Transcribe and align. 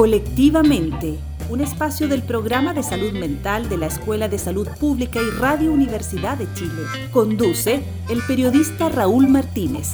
Colectivamente, 0.00 1.18
un 1.50 1.60
espacio 1.60 2.08
del 2.08 2.22
programa 2.22 2.72
de 2.72 2.82
salud 2.82 3.12
mental 3.12 3.68
de 3.68 3.76
la 3.76 3.84
Escuela 3.84 4.30
de 4.30 4.38
Salud 4.38 4.66
Pública 4.80 5.20
y 5.20 5.38
Radio 5.38 5.70
Universidad 5.70 6.38
de 6.38 6.50
Chile. 6.54 6.84
Conduce 7.12 7.82
el 8.08 8.22
periodista 8.26 8.88
Raúl 8.88 9.28
Martínez. 9.28 9.92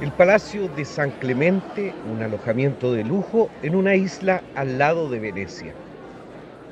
El 0.00 0.12
Palacio 0.12 0.68
de 0.68 0.86
San 0.86 1.10
Clemente, 1.10 1.92
un 2.10 2.22
alojamiento 2.22 2.94
de 2.94 3.04
lujo 3.04 3.50
en 3.62 3.76
una 3.76 3.96
isla 3.96 4.42
al 4.54 4.78
lado 4.78 5.10
de 5.10 5.18
Venecia. 5.18 5.74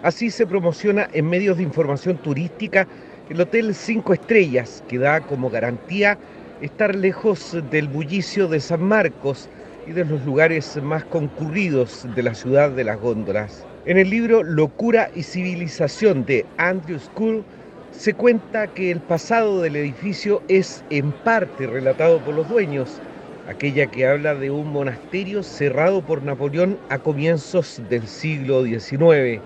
Así 0.02 0.30
se 0.30 0.46
promociona 0.46 1.11
en 1.12 1.29
medios 1.29 1.59
de 1.59 1.64
información 1.64 2.16
turística 2.16 2.88
el 3.31 3.41
Hotel 3.43 3.75
Cinco 3.75 4.15
Estrellas, 4.15 4.82
que 4.89 4.99
da 4.99 5.21
como 5.21 5.50
garantía 5.50 6.19
estar 6.63 6.95
lejos 6.95 7.57
del 7.71 7.89
bullicio 7.89 8.49
de 8.49 8.59
San 8.59 8.82
Marcos 8.82 9.49
y 9.86 9.93
de 9.93 10.05
los 10.05 10.25
lugares 10.25 10.81
más 10.82 11.05
concurridos 11.05 12.07
de 12.14 12.22
la 12.22 12.35
ciudad 12.35 12.71
de 12.71 12.85
las 12.85 12.99
góndolas. 12.99 13.67
En 13.85 13.99
el 13.99 14.09
libro 14.11 14.43
Locura 14.43 15.11
y 15.14 15.22
Civilización 15.22 16.25
de 16.25 16.46
Andrew 16.57 16.99
School 16.99 17.45
se 17.91 18.14
cuenta 18.14 18.67
que 18.69 18.91
el 18.91 19.00
pasado 19.00 19.61
del 19.61 19.77
edificio 19.77 20.43
es 20.49 20.83
en 20.89 21.13
parte 21.13 21.67
relatado 21.67 22.25
por 22.25 22.35
los 22.35 22.49
dueños, 22.49 23.00
aquella 23.47 23.86
que 23.86 24.07
habla 24.07 24.35
de 24.35 24.50
un 24.50 24.69
monasterio 24.69 25.43
cerrado 25.43 26.03
por 26.03 26.22
Napoleón 26.22 26.79
a 26.89 26.99
comienzos 26.99 27.81
del 27.91 28.07
siglo 28.07 28.64
XIX. 28.64 29.43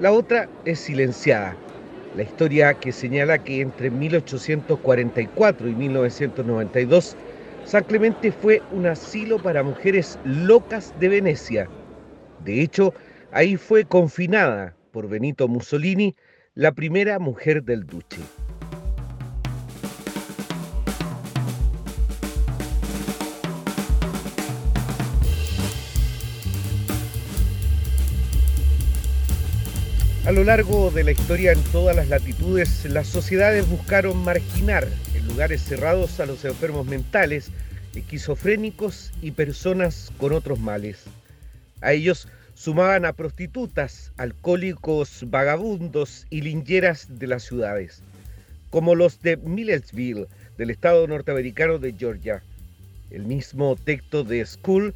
La 0.00 0.12
otra 0.12 0.48
es 0.64 0.80
silenciada, 0.80 1.56
la 2.16 2.22
historia 2.22 2.74
que 2.74 2.92
señala 2.92 3.42
que 3.42 3.60
entre 3.60 3.90
1844 3.90 5.68
y 5.68 5.74
1992 5.74 7.16
San 7.64 7.84
Clemente 7.84 8.32
fue 8.32 8.60
un 8.72 8.86
asilo 8.86 9.38
para 9.38 9.62
mujeres 9.62 10.18
locas 10.24 10.92
de 10.98 11.08
Venecia. 11.08 11.68
De 12.44 12.60
hecho, 12.60 12.92
ahí 13.30 13.56
fue 13.56 13.84
confinada 13.84 14.74
por 14.90 15.08
Benito 15.08 15.46
Mussolini 15.48 16.14
la 16.54 16.72
primera 16.72 17.18
mujer 17.18 17.62
del 17.62 17.86
duce. 17.86 18.41
A 30.32 30.34
lo 30.34 30.44
largo 30.44 30.90
de 30.90 31.04
la 31.04 31.10
historia 31.10 31.52
en 31.52 31.62
todas 31.64 31.94
las 31.94 32.08
latitudes, 32.08 32.86
las 32.86 33.06
sociedades 33.06 33.68
buscaron 33.68 34.16
marginar 34.16 34.88
en 35.14 35.28
lugares 35.28 35.60
cerrados 35.60 36.20
a 36.20 36.24
los 36.24 36.46
enfermos 36.46 36.86
mentales, 36.86 37.50
esquizofrénicos 37.94 39.12
y 39.20 39.32
personas 39.32 40.10
con 40.16 40.32
otros 40.32 40.58
males. 40.58 41.04
A 41.82 41.92
ellos 41.92 42.28
sumaban 42.54 43.04
a 43.04 43.12
prostitutas, 43.12 44.10
alcohólicos, 44.16 45.22
vagabundos 45.26 46.26
y 46.30 46.40
lingeras 46.40 47.08
de 47.18 47.26
las 47.26 47.42
ciudades, 47.42 48.02
como 48.70 48.94
los 48.94 49.20
de 49.20 49.36
Millersville, 49.36 50.28
del 50.56 50.70
estado 50.70 51.06
norteamericano 51.06 51.78
de 51.78 51.92
Georgia. 51.92 52.42
El 53.10 53.26
mismo 53.26 53.76
texto 53.76 54.24
de 54.24 54.46
School 54.46 54.94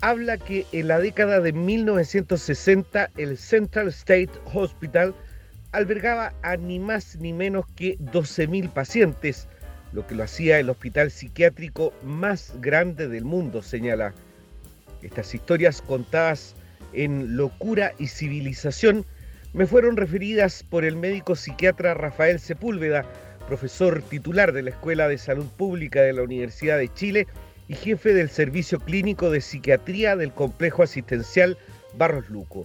habla 0.00 0.38
que 0.38 0.66
en 0.72 0.88
la 0.88 1.00
década 1.00 1.40
de 1.40 1.52
1960 1.52 3.10
el 3.16 3.36
Central 3.36 3.88
State 3.88 4.30
Hospital 4.54 5.14
albergaba 5.72 6.32
a 6.42 6.56
ni 6.56 6.78
más 6.78 7.16
ni 7.16 7.32
menos 7.32 7.66
que 7.76 7.98
12.000 7.98 8.70
pacientes, 8.70 9.48
lo 9.92 10.06
que 10.06 10.14
lo 10.14 10.24
hacía 10.24 10.58
el 10.58 10.70
hospital 10.70 11.10
psiquiátrico 11.10 11.92
más 12.02 12.54
grande 12.60 13.08
del 13.08 13.24
mundo, 13.24 13.62
señala. 13.62 14.14
Estas 15.02 15.34
historias 15.34 15.82
contadas 15.82 16.54
en 16.92 17.36
Locura 17.36 17.92
y 17.98 18.06
Civilización 18.08 19.04
me 19.52 19.66
fueron 19.66 19.96
referidas 19.96 20.62
por 20.62 20.84
el 20.84 20.96
médico 20.96 21.36
psiquiatra 21.36 21.94
Rafael 21.94 22.38
Sepúlveda, 22.38 23.04
profesor 23.46 24.02
titular 24.02 24.52
de 24.52 24.62
la 24.62 24.70
Escuela 24.70 25.08
de 25.08 25.18
Salud 25.18 25.46
Pública 25.56 26.02
de 26.02 26.12
la 26.12 26.22
Universidad 26.22 26.78
de 26.78 26.92
Chile, 26.92 27.26
y 27.68 27.74
jefe 27.74 28.14
del 28.14 28.30
Servicio 28.30 28.80
Clínico 28.80 29.30
de 29.30 29.42
Psiquiatría 29.42 30.16
del 30.16 30.32
Complejo 30.32 30.82
Asistencial 30.82 31.58
Barros 31.96 32.28
Luco. 32.30 32.64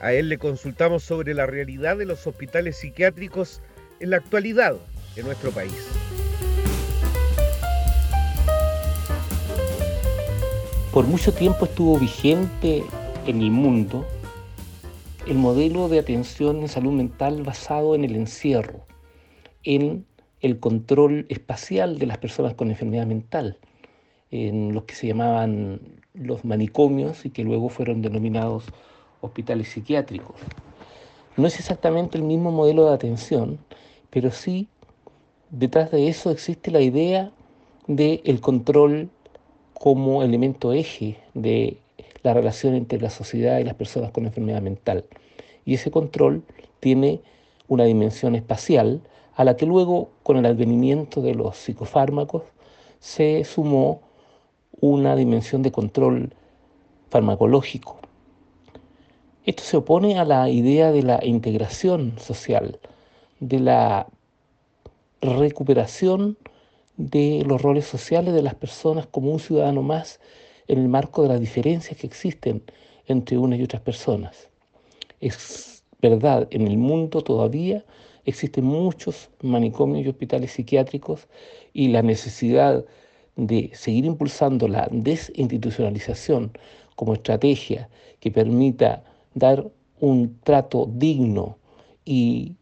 A 0.00 0.12
él 0.12 0.30
le 0.30 0.38
consultamos 0.38 1.02
sobre 1.02 1.34
la 1.34 1.44
realidad 1.44 1.98
de 1.98 2.06
los 2.06 2.26
hospitales 2.26 2.78
psiquiátricos 2.78 3.60
en 4.00 4.10
la 4.10 4.16
actualidad 4.16 4.76
en 5.16 5.26
nuestro 5.26 5.50
país. 5.50 5.74
Por 10.92 11.06
mucho 11.06 11.32
tiempo 11.32 11.66
estuvo 11.66 11.98
vigente 11.98 12.84
en 13.26 13.42
el 13.42 13.50
mundo 13.50 14.06
el 15.26 15.36
modelo 15.36 15.90
de 15.90 15.98
atención 15.98 16.60
en 16.60 16.68
salud 16.68 16.92
mental 16.92 17.42
basado 17.42 17.94
en 17.94 18.04
el 18.04 18.16
encierro, 18.16 18.86
en 19.62 20.06
el 20.40 20.58
control 20.58 21.26
espacial 21.28 21.98
de 21.98 22.06
las 22.06 22.16
personas 22.16 22.54
con 22.54 22.70
enfermedad 22.70 23.04
mental 23.04 23.58
en 24.30 24.74
los 24.74 24.84
que 24.84 24.94
se 24.94 25.06
llamaban 25.06 25.80
los 26.14 26.44
manicomios 26.44 27.24
y 27.24 27.30
que 27.30 27.44
luego 27.44 27.68
fueron 27.68 28.02
denominados 28.02 28.64
hospitales 29.20 29.68
psiquiátricos. 29.68 30.36
No 31.36 31.46
es 31.46 31.58
exactamente 31.58 32.18
el 32.18 32.24
mismo 32.24 32.50
modelo 32.50 32.86
de 32.86 32.94
atención, 32.94 33.58
pero 34.10 34.30
sí 34.30 34.68
detrás 35.50 35.90
de 35.90 36.08
eso 36.08 36.30
existe 36.30 36.70
la 36.70 36.80
idea 36.80 37.30
del 37.86 38.20
el 38.24 38.40
control 38.40 39.08
como 39.72 40.22
elemento 40.22 40.72
eje 40.72 41.16
de 41.34 41.78
la 42.22 42.34
relación 42.34 42.74
entre 42.74 43.00
la 43.00 43.10
sociedad 43.10 43.58
y 43.58 43.64
las 43.64 43.74
personas 43.74 44.10
con 44.10 44.26
enfermedad 44.26 44.60
mental. 44.60 45.04
Y 45.64 45.74
ese 45.74 45.90
control 45.90 46.42
tiene 46.80 47.20
una 47.68 47.84
dimensión 47.84 48.34
espacial 48.34 49.00
a 49.36 49.44
la 49.44 49.56
que 49.56 49.66
luego, 49.66 50.10
con 50.24 50.36
el 50.36 50.46
advenimiento 50.46 51.22
de 51.22 51.34
los 51.34 51.56
psicofármacos, 51.56 52.42
se 52.98 53.44
sumó 53.44 54.00
una 54.80 55.16
dimensión 55.16 55.62
de 55.62 55.72
control 55.72 56.34
farmacológico. 57.10 57.98
Esto 59.44 59.62
se 59.62 59.76
opone 59.78 60.18
a 60.18 60.24
la 60.24 60.48
idea 60.50 60.92
de 60.92 61.02
la 61.02 61.24
integración 61.24 62.18
social, 62.18 62.78
de 63.40 63.60
la 63.60 64.06
recuperación 65.20 66.36
de 66.96 67.44
los 67.46 67.62
roles 67.62 67.86
sociales 67.86 68.34
de 68.34 68.42
las 68.42 68.54
personas 68.54 69.06
como 69.06 69.30
un 69.30 69.38
ciudadano 69.38 69.82
más 69.82 70.20
en 70.66 70.78
el 70.78 70.88
marco 70.88 71.22
de 71.22 71.28
las 71.28 71.40
diferencias 71.40 71.98
que 71.98 72.06
existen 72.06 72.62
entre 73.06 73.38
unas 73.38 73.58
y 73.58 73.62
otras 73.62 73.82
personas. 73.82 74.48
Es 75.20 75.84
verdad, 76.02 76.46
en 76.50 76.66
el 76.66 76.76
mundo 76.76 77.22
todavía 77.22 77.84
existen 78.24 78.64
muchos 78.64 79.30
manicomios 79.42 80.04
y 80.04 80.08
hospitales 80.08 80.52
psiquiátricos 80.52 81.26
y 81.72 81.88
la 81.88 82.02
necesidad 82.02 82.84
de 83.38 83.70
seguir 83.72 84.04
impulsando 84.04 84.66
la 84.66 84.88
desinstitucionalización 84.90 86.50
como 86.96 87.14
estrategia 87.14 87.88
que 88.18 88.32
permita 88.32 89.04
dar 89.34 89.64
un 90.00 90.38
trato 90.42 90.90
digno 90.92 91.56
y 92.04 92.56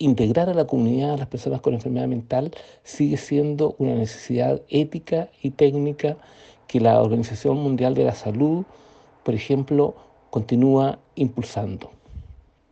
integrar 0.00 0.50
a 0.50 0.54
la 0.54 0.66
comunidad 0.66 1.14
a 1.14 1.16
las 1.18 1.28
personas 1.28 1.60
con 1.60 1.74
enfermedad 1.74 2.08
mental 2.08 2.50
sigue 2.82 3.16
siendo 3.16 3.76
una 3.78 3.94
necesidad 3.94 4.60
ética 4.68 5.28
y 5.40 5.50
técnica 5.50 6.16
que 6.66 6.80
la 6.80 7.00
Organización 7.00 7.58
Mundial 7.58 7.94
de 7.94 8.04
la 8.04 8.14
Salud, 8.16 8.64
por 9.22 9.34
ejemplo, 9.34 9.94
continúa 10.30 10.98
impulsando. 11.14 11.92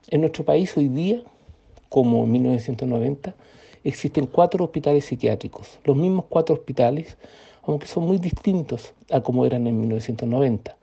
En 0.09 0.23
nuestro 0.23 0.45
país 0.45 0.77
hoy 0.77 0.89
día, 0.89 1.23
como 1.89 2.25
en 2.25 2.33
1990, 2.33 3.33
existen 3.85 4.27
cuatro 4.27 4.65
hospitales 4.65 5.07
psiquiátricos, 5.07 5.79
los 5.85 5.97
mismos 5.97 6.27
cuatro 6.29 6.55
hospitales, 6.55 7.17
aunque 7.63 7.87
son 7.87 8.07
muy 8.07 8.19
distintos 8.19 8.93
a 9.11 9.21
como 9.21 9.47
eran 9.47 9.67
en 9.67 9.81
1990. 9.81 10.77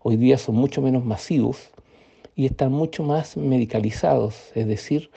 Hoy 0.00 0.16
día 0.16 0.38
son 0.38 0.56
mucho 0.56 0.80
menos 0.82 1.04
masivos 1.04 1.70
y 2.34 2.46
están 2.46 2.72
mucho 2.72 3.02
más 3.02 3.36
medicalizados, 3.36 4.50
es 4.54 4.66
decir, 4.66 5.10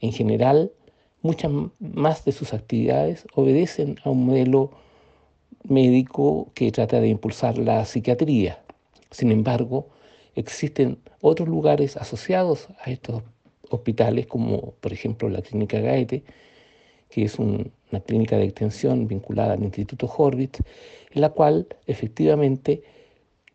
en 0.00 0.12
general, 0.12 0.72
muchas 1.22 1.50
más 1.78 2.24
de 2.24 2.32
sus 2.32 2.52
actividades 2.52 3.26
obedecen 3.34 3.98
a 4.04 4.10
un 4.10 4.26
modelo 4.26 4.70
médico 5.64 6.50
que 6.54 6.72
trata 6.72 7.00
de 7.00 7.08
impulsar 7.08 7.58
la 7.58 7.84
psiquiatría. 7.84 8.58
Sin 9.10 9.30
embargo, 9.30 9.88
existen 10.34 10.98
otros 11.20 11.48
lugares 11.48 11.96
asociados 11.96 12.68
a 12.80 12.90
estos 12.90 13.22
hospitales, 13.70 14.26
como 14.26 14.72
por 14.80 14.92
ejemplo 14.92 15.28
la 15.28 15.42
Clínica 15.42 15.78
Gaete, 15.78 16.24
que 17.12 17.24
es 17.24 17.38
una 17.38 18.00
clínica 18.06 18.38
de 18.38 18.44
extensión 18.44 19.06
vinculada 19.06 19.52
al 19.52 19.62
Instituto 19.62 20.10
Horvitz, 20.16 20.60
en 21.10 21.20
la 21.20 21.28
cual 21.28 21.66
efectivamente 21.86 22.82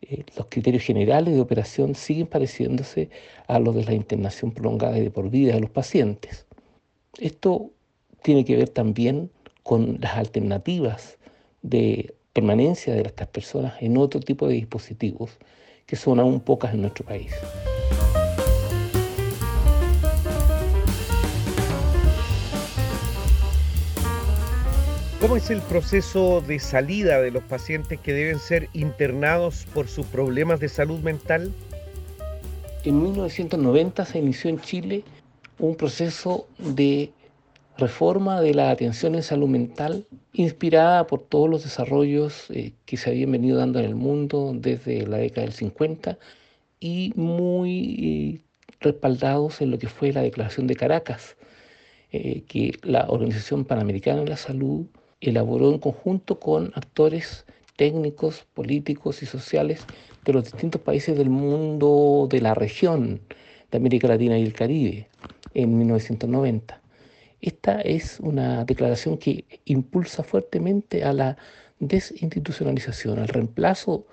eh, 0.00 0.24
los 0.36 0.46
criterios 0.48 0.84
generales 0.84 1.34
de 1.34 1.40
operación 1.40 1.96
siguen 1.96 2.28
pareciéndose 2.28 3.10
a 3.48 3.58
los 3.58 3.74
de 3.74 3.84
la 3.84 3.94
internación 3.94 4.52
prolongada 4.52 4.96
y 4.98 5.02
de 5.02 5.10
por 5.10 5.28
vida 5.28 5.54
de 5.54 5.60
los 5.60 5.70
pacientes. 5.70 6.46
Esto 7.18 7.72
tiene 8.22 8.44
que 8.44 8.56
ver 8.56 8.68
también 8.68 9.30
con 9.64 9.98
las 10.00 10.16
alternativas 10.16 11.18
de 11.62 12.14
permanencia 12.32 12.94
de 12.94 13.02
estas 13.02 13.26
personas 13.26 13.74
en 13.80 13.96
otro 13.96 14.20
tipo 14.20 14.46
de 14.46 14.54
dispositivos 14.54 15.36
que 15.84 15.96
son 15.96 16.20
aún 16.20 16.40
pocas 16.40 16.74
en 16.74 16.82
nuestro 16.82 17.04
país. 17.04 17.32
¿Cómo 25.20 25.34
es 25.34 25.50
el 25.50 25.60
proceso 25.62 26.40
de 26.42 26.60
salida 26.60 27.20
de 27.20 27.32
los 27.32 27.42
pacientes 27.42 27.98
que 27.98 28.12
deben 28.12 28.38
ser 28.38 28.68
internados 28.72 29.66
por 29.74 29.88
sus 29.88 30.06
problemas 30.06 30.60
de 30.60 30.68
salud 30.68 31.00
mental? 31.00 31.52
En 32.84 33.02
1990 33.02 34.04
se 34.04 34.20
inició 34.20 34.48
en 34.48 34.60
Chile 34.60 35.02
un 35.58 35.74
proceso 35.74 36.46
de 36.58 37.10
reforma 37.78 38.40
de 38.40 38.54
la 38.54 38.70
atención 38.70 39.16
en 39.16 39.24
salud 39.24 39.48
mental 39.48 40.06
inspirada 40.34 41.08
por 41.08 41.22
todos 41.22 41.50
los 41.50 41.64
desarrollos 41.64 42.46
eh, 42.50 42.74
que 42.86 42.96
se 42.96 43.10
habían 43.10 43.32
venido 43.32 43.58
dando 43.58 43.80
en 43.80 43.86
el 43.86 43.96
mundo 43.96 44.52
desde 44.54 45.04
la 45.04 45.16
década 45.16 45.46
del 45.46 45.52
50 45.52 46.16
y 46.78 47.12
muy 47.16 48.38
eh, 48.38 48.40
respaldados 48.78 49.60
en 49.62 49.72
lo 49.72 49.80
que 49.80 49.88
fue 49.88 50.12
la 50.12 50.22
Declaración 50.22 50.68
de 50.68 50.76
Caracas, 50.76 51.36
eh, 52.12 52.44
que 52.46 52.78
la 52.82 53.06
Organización 53.08 53.64
Panamericana 53.64 54.20
de 54.20 54.28
la 54.28 54.36
Salud 54.36 54.86
elaboró 55.20 55.70
en 55.72 55.78
conjunto 55.78 56.38
con 56.38 56.72
actores 56.74 57.44
técnicos, 57.76 58.44
políticos 58.54 59.22
y 59.22 59.26
sociales 59.26 59.84
de 60.24 60.32
los 60.32 60.44
distintos 60.44 60.80
países 60.80 61.16
del 61.16 61.30
mundo 61.30 62.26
de 62.30 62.40
la 62.40 62.54
región 62.54 63.20
de 63.70 63.78
América 63.78 64.08
Latina 64.08 64.38
y 64.38 64.42
el 64.42 64.52
Caribe 64.52 65.08
en 65.54 65.78
1990. 65.78 66.80
Esta 67.40 67.80
es 67.80 68.18
una 68.20 68.64
declaración 68.64 69.16
que 69.16 69.44
impulsa 69.64 70.22
fuertemente 70.22 71.04
a 71.04 71.12
la 71.12 71.36
desinstitucionalización, 71.78 73.20
al 73.20 73.28
reemplazo 73.28 74.06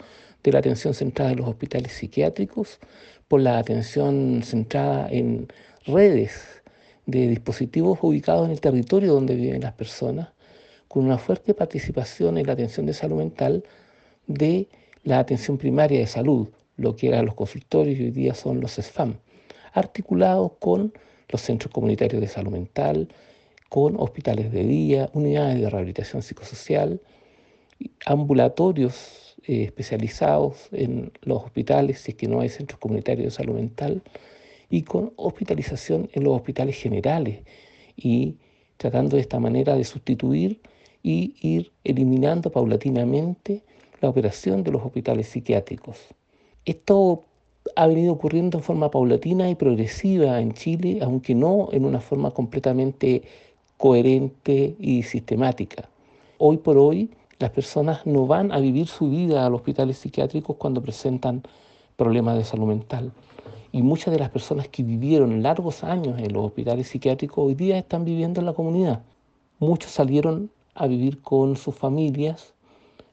de 0.44 0.52
la 0.52 0.60
atención 0.60 0.94
centrada 0.94 1.32
en 1.32 1.38
los 1.38 1.48
hospitales 1.48 1.94
psiquiátricos 1.94 2.80
por 3.28 3.42
la 3.42 3.58
atención 3.58 4.44
centrada 4.44 5.10
en 5.10 5.48
redes 5.88 6.62
de 7.08 7.28
dispositivos 7.28 8.00
ubicados 8.02 8.46
en 8.46 8.52
el 8.52 8.62
territorio 8.62 9.14
donde 9.14 9.36
viven 9.36 9.62
las 9.62 9.74
personas, 9.74 10.30
con 10.96 11.04
una 11.04 11.18
fuerte 11.18 11.54
participación 11.54 12.38
en 12.38 12.48
la 12.48 12.54
atención 12.54 12.86
de 12.86 12.94
salud 12.94 13.18
mental 13.18 13.66
de 14.28 14.70
la 15.04 15.20
atención 15.20 15.58
primaria 15.58 16.00
de 16.00 16.08
salud, 16.08 16.48
lo 16.78 16.96
que 16.96 17.10
eran 17.10 17.26
los 17.26 17.36
consultorios 17.36 18.00
y 18.00 18.04
hoy 18.04 18.12
día 18.12 18.34
son 18.34 18.62
los 18.62 18.76
SFAM, 18.76 19.16
articulados 19.74 20.54
con 20.60 20.94
los 21.28 21.42
centros 21.42 21.74
comunitarios 21.74 22.22
de 22.22 22.30
salud 22.30 22.54
mental, 22.54 23.10
con 23.68 24.00
hospitales 24.00 24.54
de 24.54 24.64
día, 24.64 25.10
unidades 25.12 25.60
de 25.60 25.70
rehabilitación 25.70 26.22
psicosocial, 26.22 27.02
ambulatorios 28.06 29.36
eh, 29.48 29.64
especializados 29.64 30.70
en 30.72 31.12
los 31.24 31.44
hospitales, 31.44 32.00
si 32.00 32.12
es 32.12 32.16
que 32.16 32.30
no 32.30 32.40
hay 32.40 32.48
centros 32.48 32.80
comunitarios 32.80 33.26
de 33.26 33.32
salud 33.32 33.56
mental, 33.56 34.02
y 34.70 34.84
con 34.84 35.12
hospitalización 35.18 36.10
en 36.14 36.24
los 36.24 36.38
hospitales 36.38 36.82
generales, 36.82 37.44
y 37.98 38.38
tratando 38.78 39.18
de 39.18 39.24
esta 39.24 39.42
manera 39.42 39.76
de 39.76 39.84
sustituir 39.84 40.62
y 41.06 41.36
ir 41.40 41.72
eliminando 41.84 42.50
paulatinamente 42.50 43.62
la 44.02 44.10
operación 44.10 44.64
de 44.64 44.72
los 44.72 44.84
hospitales 44.84 45.28
psiquiátricos. 45.28 46.00
Esto 46.66 47.26
ha 47.76 47.86
venido 47.86 48.14
ocurriendo 48.14 48.58
en 48.58 48.64
forma 48.64 48.90
paulatina 48.90 49.48
y 49.48 49.54
progresiva 49.54 50.42
en 50.42 50.54
Chile, 50.54 50.98
aunque 51.04 51.36
no 51.36 51.70
en 51.72 51.86
una 51.86 52.00
forma 52.00 52.32
completamente 52.32 53.22
coherente 53.78 54.76
y 54.80 55.04
sistemática. 55.04 55.88
Hoy 56.40 56.58
por 56.58 56.76
hoy 56.76 57.12
las 57.38 57.52
personas 57.52 58.04
no 58.08 58.26
van 58.26 58.52
a 58.52 58.58
vivir 58.58 58.88
su 58.88 59.08
vida 59.08 59.46
a 59.46 59.50
los 59.52 59.60
hospitales 59.60 60.00
psiquiátricos 60.00 60.56
cuando 60.56 60.82
presentan 60.82 61.44
problemas 61.98 62.36
de 62.36 62.46
salud 62.46 62.66
mental. 62.66 63.12
Y 63.72 63.84
muchas 63.84 64.12
de 64.12 64.20
las 64.20 64.32
personas 64.32 64.70
que 64.70 64.82
vivieron 64.82 65.44
largos 65.44 65.84
años 65.84 66.18
en 66.18 66.34
los 66.34 66.48
hospitales 66.48 66.88
psiquiátricos 66.88 67.46
hoy 67.46 67.54
día 67.54 67.78
están 67.78 68.06
viviendo 68.06 68.40
en 68.40 68.48
la 68.48 68.54
comunidad. 68.54 69.04
Muchos 69.60 69.92
salieron 69.92 70.50
a 70.76 70.88
vivir 70.88 71.22
con 71.22 71.56
sus 71.56 71.74
familias 71.76 72.54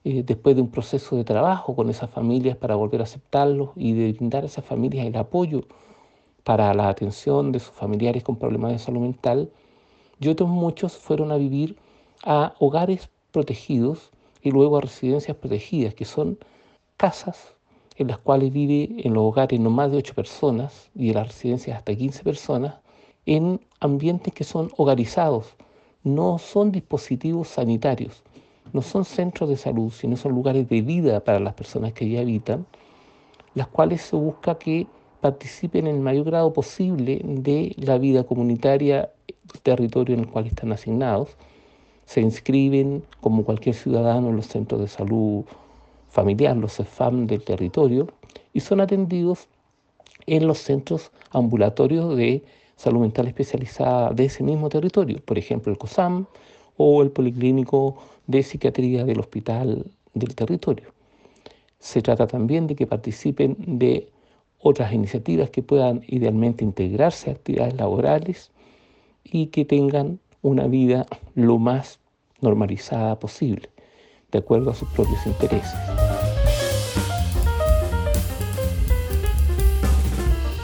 eh, 0.04 0.22
después 0.24 0.56
de 0.56 0.62
un 0.62 0.70
proceso 0.70 1.16
de 1.16 1.24
trabajo 1.24 1.76
con 1.76 1.88
esas 1.88 2.10
familias 2.10 2.56
para 2.56 2.74
volver 2.74 3.00
a 3.00 3.04
aceptarlos 3.04 3.70
y 3.76 3.92
de 3.92 4.12
brindar 4.12 4.42
a 4.42 4.46
esas 4.46 4.64
familias 4.64 5.06
el 5.06 5.16
apoyo 5.16 5.62
para 6.44 6.74
la 6.74 6.88
atención 6.88 7.52
de 7.52 7.60
sus 7.60 7.72
familiares 7.72 8.24
con 8.24 8.36
problemas 8.36 8.72
de 8.72 8.78
salud 8.78 9.00
mental. 9.00 9.50
Y 10.18 10.28
otros 10.28 10.48
muchos 10.48 10.96
fueron 10.96 11.30
a 11.30 11.36
vivir 11.36 11.76
a 12.24 12.54
hogares 12.58 13.08
protegidos 13.30 14.10
y 14.42 14.50
luego 14.50 14.76
a 14.76 14.80
residencias 14.80 15.36
protegidas, 15.36 15.94
que 15.94 16.04
son 16.04 16.38
casas 16.96 17.54
en 17.96 18.08
las 18.08 18.18
cuales 18.18 18.52
vive 18.52 19.06
en 19.06 19.14
los 19.14 19.22
hogares 19.22 19.60
no 19.60 19.70
más 19.70 19.90
de 19.90 19.98
8 19.98 20.14
personas 20.14 20.90
y 20.94 21.10
en 21.10 21.14
las 21.14 21.28
residencias 21.28 21.78
hasta 21.78 21.94
15 21.94 22.24
personas, 22.24 22.74
en 23.26 23.60
ambientes 23.80 24.34
que 24.34 24.44
son 24.44 24.70
hogarizados, 24.76 25.54
no 26.04 26.38
son 26.38 26.72
dispositivos 26.72 27.48
sanitarios, 27.48 28.22
no 28.72 28.82
son 28.82 29.04
centros 29.04 29.48
de 29.48 29.56
salud, 29.56 29.92
sino 29.92 30.16
son 30.16 30.32
lugares 30.32 30.68
de 30.68 30.82
vida 30.82 31.20
para 31.20 31.40
las 31.40 31.54
personas 31.54 31.92
que 31.92 32.04
allí 32.04 32.16
habitan, 32.16 32.66
las 33.54 33.68
cuales 33.68 34.02
se 34.02 34.16
busca 34.16 34.58
que 34.58 34.86
participen 35.20 35.86
en 35.86 35.96
el 35.96 36.00
mayor 36.00 36.26
grado 36.26 36.52
posible 36.52 37.20
de 37.24 37.74
la 37.76 37.98
vida 37.98 38.24
comunitaria 38.24 39.10
del 39.28 39.60
territorio 39.62 40.14
en 40.14 40.22
el 40.22 40.28
cual 40.28 40.46
están 40.46 40.72
asignados. 40.72 41.36
Se 42.06 42.20
inscriben 42.20 43.04
como 43.20 43.44
cualquier 43.44 43.74
ciudadano 43.74 44.30
en 44.30 44.36
los 44.36 44.46
centros 44.46 44.80
de 44.80 44.88
salud 44.88 45.44
familiar, 46.08 46.56
los 46.56 46.76
CEFAM 46.76 47.26
del 47.26 47.44
territorio, 47.44 48.08
y 48.52 48.60
son 48.60 48.80
atendidos 48.80 49.48
en 50.26 50.46
los 50.46 50.58
centros 50.58 51.12
ambulatorios 51.30 52.16
de 52.16 52.44
salud 52.76 53.00
mental 53.00 53.26
especializada 53.28 54.10
de 54.10 54.24
ese 54.24 54.42
mismo 54.42 54.68
territorio, 54.68 55.20
por 55.24 55.38
ejemplo 55.38 55.72
el 55.72 55.78
COSAM 55.78 56.26
o 56.76 57.02
el 57.02 57.10
Policlínico 57.10 57.96
de 58.26 58.42
psiquiatría 58.42 59.04
del 59.04 59.20
hospital 59.20 59.86
del 60.14 60.34
territorio. 60.34 60.92
Se 61.78 62.02
trata 62.02 62.26
también 62.26 62.66
de 62.66 62.76
que 62.76 62.86
participen 62.86 63.56
de 63.58 64.08
otras 64.60 64.92
iniciativas 64.92 65.50
que 65.50 65.62
puedan 65.62 66.02
idealmente 66.06 66.64
integrarse 66.64 67.30
a 67.30 67.34
actividades 67.34 67.74
laborales 67.74 68.50
y 69.24 69.46
que 69.46 69.64
tengan 69.64 70.20
una 70.40 70.66
vida 70.66 71.06
lo 71.34 71.58
más 71.58 71.98
normalizada 72.40 73.18
posible, 73.18 73.70
de 74.30 74.38
acuerdo 74.38 74.70
a 74.70 74.74
sus 74.74 74.88
propios 74.90 75.26
intereses. 75.26 76.01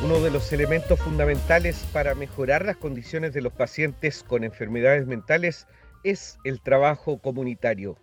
Uno 0.08 0.20
de 0.20 0.30
los 0.30 0.50
elementos 0.54 0.98
fundamentales 0.98 1.86
para 1.92 2.14
mejorar 2.14 2.64
las 2.64 2.78
condiciones 2.78 3.34
de 3.34 3.42
los 3.42 3.52
pacientes 3.52 4.22
con 4.22 4.42
enfermedades 4.42 5.06
mentales 5.06 5.66
es 6.02 6.38
el 6.44 6.62
trabajo 6.62 7.18
comunitario. 7.18 7.98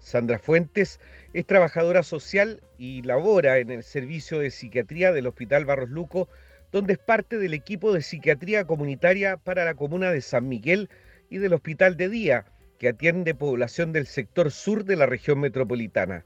Sandra 0.00 0.40
Fuentes 0.40 0.98
es 1.34 1.46
trabajadora 1.46 2.02
social 2.02 2.60
y 2.76 3.02
labora 3.02 3.58
en 3.58 3.70
el 3.70 3.84
servicio 3.84 4.40
de 4.40 4.50
psiquiatría 4.50 5.12
del 5.12 5.28
Hospital 5.28 5.64
Barros 5.64 5.90
Luco, 5.90 6.28
donde 6.72 6.94
es 6.94 6.98
parte 6.98 7.38
del 7.38 7.54
equipo 7.54 7.92
de 7.92 8.02
psiquiatría 8.02 8.64
comunitaria 8.64 9.36
para 9.36 9.64
la 9.64 9.74
comuna 9.74 10.10
de 10.10 10.22
San 10.22 10.48
Miguel 10.48 10.90
y 11.30 11.38
del 11.38 11.52
Hospital 11.52 11.96
de 11.96 12.08
Día, 12.08 12.46
que 12.80 12.88
atiende 12.88 13.36
población 13.36 13.92
del 13.92 14.08
sector 14.08 14.50
sur 14.50 14.84
de 14.84 14.96
la 14.96 15.06
región 15.06 15.38
metropolitana. 15.38 16.24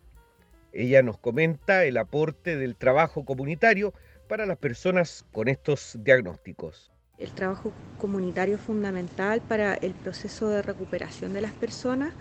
Ella 0.73 1.03
nos 1.03 1.19
comenta 1.19 1.85
el 1.85 1.99
aporte 1.99 2.57
del 2.57 2.77
trabajo 2.77 3.27
comunitario 3.27 3.93
para 4.33 4.47
las 4.47 4.57
personas 4.57 5.27
con 5.31 5.47
estos 5.47 5.99
diagnósticos. 6.03 6.91
El 7.19 7.31
trabajo 7.33 7.71
comunitario 7.99 8.55
es 8.55 8.63
fundamental 8.63 9.43
para 9.43 9.75
el 9.75 9.93
proceso 9.93 10.49
de 10.49 10.63
recuperación 10.63 11.35
de 11.35 11.43
las 11.43 11.53
personas, 11.53 12.15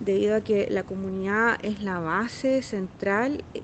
debido 0.00 0.36
a 0.36 0.40
que 0.40 0.68
la 0.70 0.84
comunidad 0.84 1.58
es 1.62 1.82
la 1.82 1.98
base 1.98 2.62
central 2.62 3.44
eh, 3.52 3.60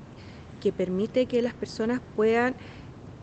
que 0.61 0.73
permite 0.73 1.25
que 1.25 1.41
las 1.41 1.55
personas 1.55 2.03
puedan 2.17 2.55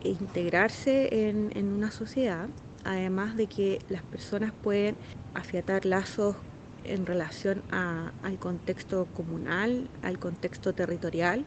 integrarse 0.02 1.28
en, 1.28 1.72
una 1.72 1.92
sociedad, 1.92 2.48
además 2.82 3.36
de 3.36 3.46
que 3.46 3.78
las 3.88 4.02
personas 4.02 4.50
pueden 4.64 4.96
afiatar 5.34 5.86
lazos 5.86 6.34
en 6.82 7.06
relación 7.06 7.62
al 7.70 8.38
contexto 8.40 9.06
comunal, 9.14 9.88
al 10.02 10.18
contexto 10.18 10.72
territorial 10.72 11.44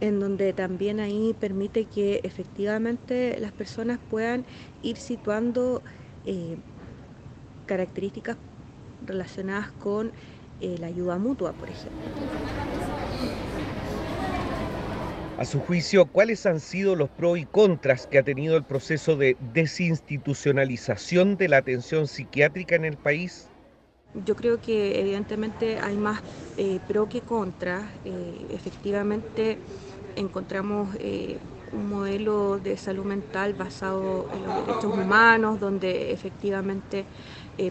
en 0.00 0.20
donde 0.20 0.52
también 0.52 1.00
ahí 1.00 1.34
permite 1.38 1.84
que 1.84 2.20
efectivamente 2.24 3.36
las 3.38 3.52
personas 3.52 3.98
puedan 4.10 4.44
ir 4.82 4.96
situando 4.96 5.82
eh, 6.26 6.56
características 7.66 8.36
relacionadas 9.06 9.70
con 9.72 10.12
eh, 10.60 10.76
la 10.78 10.88
ayuda 10.88 11.18
mutua, 11.18 11.52
por 11.52 11.68
ejemplo. 11.68 12.00
A 15.38 15.44
su 15.46 15.58
juicio, 15.58 16.04
¿cuáles 16.04 16.44
han 16.44 16.60
sido 16.60 16.96
los 16.96 17.08
pros 17.08 17.38
y 17.38 17.46
contras 17.46 18.06
que 18.06 18.18
ha 18.18 18.22
tenido 18.22 18.58
el 18.58 18.64
proceso 18.64 19.16
de 19.16 19.38
desinstitucionalización 19.54 21.38
de 21.38 21.48
la 21.48 21.56
atención 21.56 22.08
psiquiátrica 22.08 22.74
en 22.74 22.84
el 22.84 22.98
país? 22.98 23.48
Yo 24.26 24.36
creo 24.36 24.60
que 24.60 25.00
evidentemente 25.00 25.78
hay 25.78 25.96
más 25.96 26.20
eh, 26.58 26.78
pro 26.86 27.08
que 27.08 27.22
contra. 27.22 27.90
Eh, 28.04 28.48
efectivamente 28.50 29.58
encontramos 30.20 30.88
eh, 30.98 31.38
un 31.72 31.88
modelo 31.88 32.58
de 32.58 32.76
salud 32.76 33.04
mental 33.04 33.54
basado 33.54 34.28
en 34.34 34.42
los 34.44 34.66
derechos 34.66 34.98
humanos, 34.98 35.60
donde 35.60 36.12
efectivamente 36.12 37.04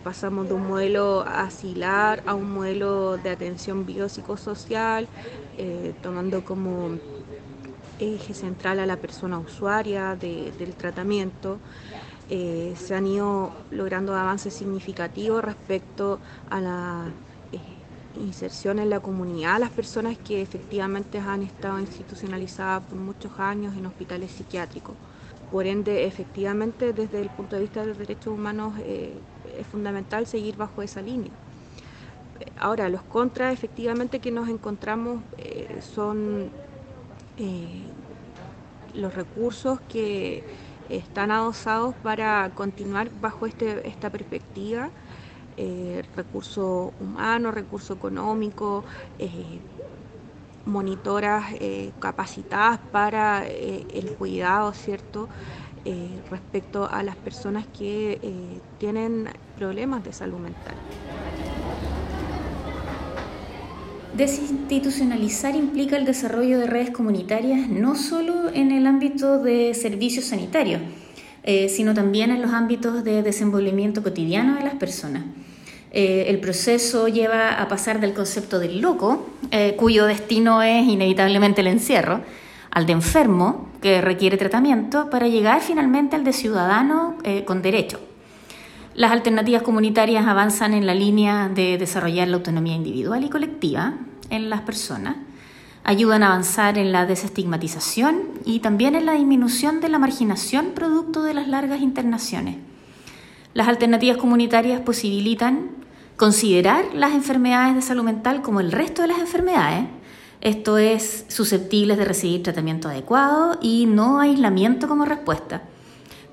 pasamos 0.03 0.48
de 0.48 0.53
un 0.53 0.68
modelo 0.68 1.22
asilar 1.22 2.22
a 2.27 2.36
un 2.36 2.53
modelo 2.53 3.18
de 3.18 3.32
atención 3.32 3.88
biopsicosocial, 3.88 5.08
tomando 6.03 6.46
como 6.46 6.91
eje 8.00 8.34
central 8.34 8.79
a 8.79 8.86
la 8.86 8.98
persona 8.98 9.38
usuaria 9.39 10.15
del 10.15 10.75
tratamiento. 10.75 11.58
Eh, 12.29 12.74
se 12.77 12.94
han 12.94 13.08
ido 13.08 13.51
logrando 13.72 14.15
avances 14.15 14.53
significativos 14.53 15.44
respecto 15.44 16.20
a 16.50 16.62
la 16.62 17.06
eh, 17.08 17.28
inserción 18.16 18.80
en 18.80 18.89
la 18.89 19.00
comunidad, 19.00 19.60
las 19.60 19.70
personas 19.70 20.18
que 20.18 20.42
efectivamente 20.42 21.20
han 21.20 21.44
estado 21.44 21.80
institucionalizadas 21.80 22.84
por 22.84 22.98
muchos 22.98 23.32
años 23.39 23.75
en 23.75 23.86
hospitales 23.86 24.32
psiquiátricos. 24.32 24.96
Por 25.51 25.66
ende, 25.66 26.06
efectivamente, 26.06 26.94
desde 26.94 27.22
el 27.22 27.30
punto 27.30 27.56
de 27.56 27.63
vista 27.63 27.82
de 27.82 27.88
los 27.88 27.98
derechos 27.98 28.28
humanos, 28.28 28.74
eh, 28.80 29.13
es 29.58 29.68
fundamental 29.68 30.28
seguir 30.28 30.56
bajo 30.58 30.82
esa 30.82 31.01
línea. 31.01 31.32
Ahora, 32.60 32.88
los 32.89 33.01
contras 33.04 33.54
efectivamente 33.54 34.20
que 34.20 34.32
nos 34.32 34.48
encontramos 34.48 35.22
son 35.82 36.50
los 38.94 39.13
recursos 39.13 39.80
que 39.82 40.44
están 40.89 41.32
adosados 41.32 41.96
para 41.96 42.51
continuar 42.56 43.10
bajo 43.22 43.46
este, 43.46 43.88
esta 43.88 44.10
perspectiva, 44.10 44.89
eh, 45.62 46.04
recurso 46.16 46.94
humano, 47.01 47.51
recurso 47.51 47.94
económico, 47.94 48.86
eh, 49.20 49.30
monitoras 50.66 51.48
eh, 51.60 51.92
capacitadas 52.00 52.80
para 52.94 53.46
el 53.46 54.16
cuidado, 54.18 54.72
¿cierto? 54.74 55.28
respecto 56.30 56.88
a 56.88 57.01
las 57.01 57.16
personas 57.16 57.66
que 57.75 58.62
tienen 58.78 59.28
problemas 59.58 60.04
de 60.04 60.13
salud 60.13 60.38
mental. 60.38 60.75
Desinstitucionalizar 64.16 65.56
implica 65.56 65.98
el 65.98 66.06
desarrollo 66.06 66.60
de 66.60 66.68
redes 66.68 66.92
comunitarias 66.92 67.70
no 67.70 67.96
solo 67.96 68.50
en 68.54 68.72
el 68.72 68.86
ámbito 68.86 69.42
de 69.42 69.74
servicios 69.74 70.25
sanitarios, 70.25 70.82
eh, 71.44 71.70
sino 71.70 71.94
también 71.94 72.30
en 72.30 72.42
los 72.42 72.51
ámbitos 72.51 73.04
de 73.04 73.24
desenvolvimiento 73.24 74.04
cotidiano 74.04 74.56
de 74.56 74.63
las 74.63 74.75
personas. 74.75 75.24
Eh, 75.91 76.25
el 76.27 76.39
proceso 76.39 77.08
lleva 77.08 77.62
a 77.62 77.67
pasar 77.67 78.00
del 78.00 78.13
concepto 78.13 78.60
del 78.60 78.81
loco, 78.81 79.29
eh, 79.51 79.75
cuyo 79.77 80.05
destino 80.05 80.62
es 80.62 80.88
inevitablemente 80.88 81.62
el 81.62 81.67
encierro, 81.67 82.22
al 82.72 82.86
de 82.86 82.93
enfermo, 82.93 83.69
que 83.81 84.01
requiere 84.01 84.38
tratamiento, 84.38 85.10
para 85.10 85.27
llegar 85.27 85.62
finalmente 85.62 86.15
al 86.15 86.24
de 86.24 86.34
ciudadano 86.34 87.17
con 87.46 87.62
derecho. 87.63 88.00
Las 88.93 89.12
alternativas 89.12 89.63
comunitarias 89.63 90.27
avanzan 90.27 90.74
en 90.74 90.86
la 90.86 90.93
línea 90.93 91.50
de 91.50 91.77
desarrollar 91.77 92.27
la 92.27 92.38
autonomía 92.38 92.75
individual 92.75 93.24
y 93.24 93.29
colectiva 93.29 93.93
en 94.29 94.50
las 94.50 94.62
personas, 94.62 95.15
ayudan 95.84 96.22
a 96.22 96.27
avanzar 96.27 96.77
en 96.77 96.91
la 96.91 97.05
desestigmatización 97.05 98.24
y 98.46 98.60
también 98.60 98.96
en 98.96 99.05
la 99.05 99.13
disminución 99.13 99.79
de 99.81 99.89
la 99.89 100.00
marginación 100.00 100.72
producto 100.75 101.24
de 101.24 101.34
las 101.34 101.48
largas 101.48 101.81
internaciones. 101.81 102.58
Las 103.53 103.67
alternativas 103.67 104.17
comunitarias 104.17 104.81
posibilitan 104.81 105.69
considerar 106.20 106.94
las 106.94 107.14
enfermedades 107.14 107.74
de 107.74 107.82
salud 107.82 108.04
mental 108.04 108.44
como 108.44 108.60
el 108.60 108.72
resto 108.72 109.02
de 109.02 109.08
las 109.08 109.18
enfermedades, 109.18 109.86
esto 110.42 110.78
es, 110.78 111.26
susceptibles 111.30 111.98
de 111.98 112.06
recibir 112.06 112.44
tratamiento 112.44 112.90
adecuado 112.90 113.58
y 113.60 113.88
no 113.88 114.20
aislamiento 114.20 114.88
como 114.88 115.06
respuesta 115.06 115.64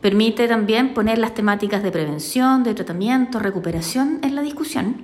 Permite 0.00 0.46
también 0.46 0.94
poner 0.94 1.18
las 1.18 1.34
temáticas 1.34 1.82
de 1.82 1.90
prevención, 1.90 2.62
de 2.62 2.74
tratamiento, 2.74 3.38
recuperación 3.38 4.20
en 4.22 4.36
la 4.36 4.42
discusión 4.42 4.96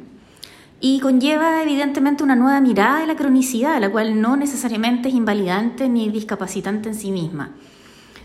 y 0.81 1.01
conlleva 1.01 1.63
evidentemente 1.63 2.23
una 2.23 2.37
nueva 2.37 2.61
mirada 2.61 3.01
de 3.01 3.07
la 3.07 3.17
cronicidad, 3.17 3.81
la 3.81 3.91
cual 3.91 4.21
no 4.21 4.37
necesariamente 4.37 5.09
es 5.09 5.15
invalidante 5.15 5.89
ni 5.89 6.09
discapacitante 6.11 6.89
en 6.89 6.95
sí 6.95 7.11
misma. 7.11 7.51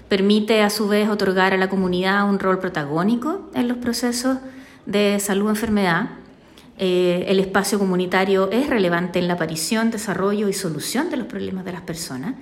Permite 0.10 0.62
a 0.62 0.70
su 0.70 0.88
vez 0.88 1.10
otorgar 1.10 1.54
a 1.54 1.58
la 1.58 1.68
comunidad 1.68 2.30
un 2.30 2.38
rol 2.38 2.60
protagónico 2.60 3.50
en 3.54 3.68
los 3.68 3.78
procesos 3.78 4.38
de 4.86 5.20
salud-enfermedad. 5.20 6.10
Eh, 6.78 7.26
el 7.28 7.40
espacio 7.40 7.80
comunitario 7.80 8.52
es 8.52 8.70
relevante 8.70 9.20
en 9.20 9.28
la 9.28 9.34
aparición, 9.34 9.90
desarrollo 9.90 10.48
y 10.48 10.54
solución 10.54 11.10
de 11.10 11.18
los 11.18 11.28
problemas 11.28 11.66
de 11.66 11.72
las 11.72 11.82
personas 11.82 12.36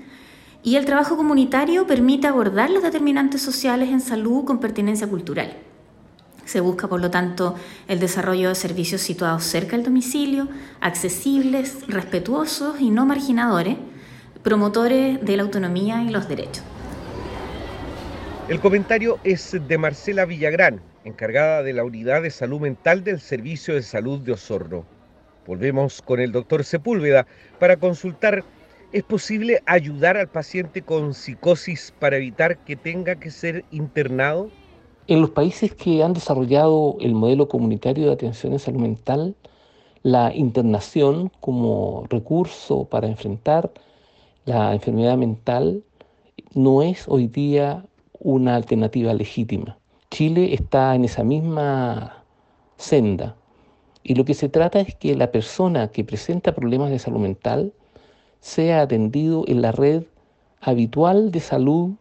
y 0.66 0.78
el 0.78 0.86
trabajo 0.86 1.16
comunitario 1.16 1.86
permite 1.86 2.26
abordar 2.26 2.72
los 2.72 2.82
determinantes 2.82 3.40
sociales 3.40 3.90
en 3.90 4.02
salud 4.02 4.46
con 4.46 4.60
pertinencia 4.60 5.08
cultural. 5.08 5.56
Se 6.44 6.60
busca, 6.60 6.88
por 6.88 7.02
lo 7.02 7.12
tanto, 7.12 7.54
el 7.88 8.00
desarrollo 8.00 8.50
de 8.50 8.56
servicios 8.56 9.02
situados 9.02 9.44
cerca 9.44 9.76
del 9.76 9.86
domicilio, 9.86 10.48
accesibles, 10.82 11.88
respetuosos 11.88 12.82
y 12.82 12.90
no 12.90 13.06
marginadores, 13.06 13.78
promotores 14.42 15.24
de 15.24 15.38
la 15.38 15.44
autonomía 15.44 16.02
y 16.02 16.10
los 16.10 16.28
derechos. 16.28 16.64
El 18.48 18.60
comentario 18.60 19.20
es 19.24 19.56
de 19.68 19.78
Marcela 19.78 20.26
Villagrán, 20.26 20.82
encargada 21.06 21.64
de 21.64 21.74
la 21.74 21.86
Unidad 21.86 22.24
de 22.24 22.32
Salud 22.32 22.60
Mental 22.60 23.04
del 23.04 23.20
Servicio 23.20 23.76
de 23.76 23.82
Salud 23.82 24.20
de 24.20 24.34
Osorno. 24.34 24.86
Volvemos 25.48 26.02
con 26.02 26.20
el 26.20 26.32
doctor 26.32 26.64
Sepúlveda 26.64 27.26
para 27.60 27.78
consultar 27.78 28.44
¿Es 28.92 29.04
posible 29.04 29.62
ayudar 29.66 30.16
al 30.16 30.30
paciente 30.30 30.82
con 30.82 31.14
psicosis 31.14 31.94
para 32.00 32.16
evitar 32.16 32.60
que 32.60 32.78
tenga 32.78 33.16
que 33.16 33.30
ser 33.30 33.66
internado? 33.70 34.50
En 35.08 35.20
los 35.20 35.32
países 35.32 35.74
que 35.76 36.02
han 36.02 36.14
desarrollado 36.14 36.96
el 37.02 37.14
modelo 37.14 37.50
comunitario 37.50 38.06
de 38.06 38.14
atención 38.14 38.54
en 38.54 38.60
salud 38.60 38.80
mental, 38.80 39.36
la 40.02 40.34
internación 40.34 41.30
como 41.42 42.06
recurso 42.10 42.86
para 42.86 43.08
enfrentar 43.08 43.70
la 44.46 44.74
enfermedad 44.74 45.18
mental 45.18 45.84
no 46.54 46.82
es 46.82 47.06
hoy 47.10 47.28
día 47.28 47.84
una 48.20 48.56
alternativa 48.56 49.14
legítima. 49.14 49.78
Chile 50.16 50.54
está 50.54 50.96
en 50.96 51.04
esa 51.04 51.26
misma 51.26 52.24
senda. 52.78 53.36
Y 54.02 54.16
lo 54.16 54.24
que 54.24 54.34
se 54.34 54.48
trata 54.48 54.80
es 54.80 54.96
que 54.96 55.14
la 55.14 55.30
persona 55.30 55.90
que 55.90 56.06
presenta 56.06 56.56
problemas 56.56 56.90
de 56.90 57.00
salud 57.00 57.20
mental 57.20 57.74
sea 58.40 58.84
atendido 58.84 59.44
en 59.46 59.62
la 59.62 59.74
red 59.74 60.04
habitual 60.62 61.32
de 61.32 61.42
salud, 61.42 61.96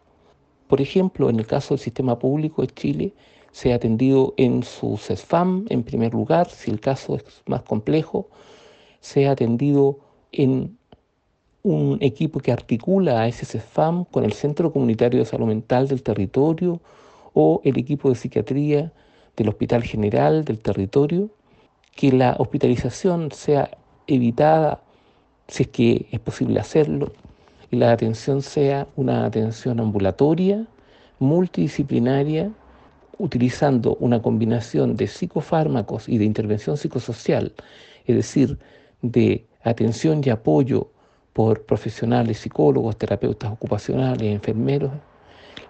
por 0.69 0.79
ejemplo, 0.79 1.29
en 1.29 1.39
el 1.39 1.45
caso 1.45 1.73
del 1.73 1.83
sistema 1.83 2.17
público 2.17 2.61
de 2.61 2.69
Chile, 2.69 3.13
sea 3.51 3.75
atendido 3.75 4.33
en 4.37 4.63
su 4.63 4.95
CESFAM 4.95 5.65
en 5.67 5.83
primer 5.83 6.13
lugar, 6.13 6.49
si 6.49 6.71
el 6.71 6.79
caso 6.79 7.17
es 7.17 7.25
más 7.47 7.63
complejo, 7.63 8.29
sea 9.01 9.31
atendido 9.31 9.99
en 10.31 10.77
un 11.63 11.97
equipo 11.99 12.39
que 12.39 12.53
articula 12.53 13.19
a 13.19 13.27
ese 13.27 13.45
CESFAM 13.45 14.05
con 14.05 14.23
el 14.23 14.31
Centro 14.31 14.71
Comunitario 14.71 15.19
de 15.19 15.25
Salud 15.25 15.47
Mental 15.47 15.89
del 15.89 16.01
territorio 16.01 16.79
o 17.35 17.61
el 17.63 17.77
equipo 17.77 18.09
de 18.09 18.15
psiquiatría 18.15 18.91
del 19.35 19.49
Hospital 19.49 19.83
General 19.83 20.43
del 20.45 20.57
territorio, 20.59 21.29
que 21.95 22.11
la 22.11 22.35
hospitalización 22.39 23.31
sea 23.31 23.69
evitada 24.07 24.81
si 25.47 25.63
es 25.63 25.69
que 25.69 26.07
es 26.11 26.19
posible 26.19 26.59
hacerlo, 26.59 27.11
y 27.69 27.75
la 27.75 27.91
atención 27.91 28.41
sea 28.41 28.87
una 28.95 29.25
atención 29.25 29.79
ambulatoria, 29.79 30.65
multidisciplinaria, 31.19 32.51
utilizando 33.17 33.95
una 33.99 34.21
combinación 34.21 34.95
de 34.95 35.07
psicofármacos 35.07 36.09
y 36.09 36.17
de 36.17 36.25
intervención 36.25 36.77
psicosocial, 36.77 37.53
es 38.05 38.15
decir, 38.15 38.57
de 39.01 39.45
atención 39.63 40.21
y 40.23 40.29
apoyo 40.29 40.89
por 41.33 41.65
profesionales, 41.65 42.39
psicólogos, 42.39 42.97
terapeutas 42.97 43.51
ocupacionales, 43.51 44.23
enfermeros, 44.23 44.91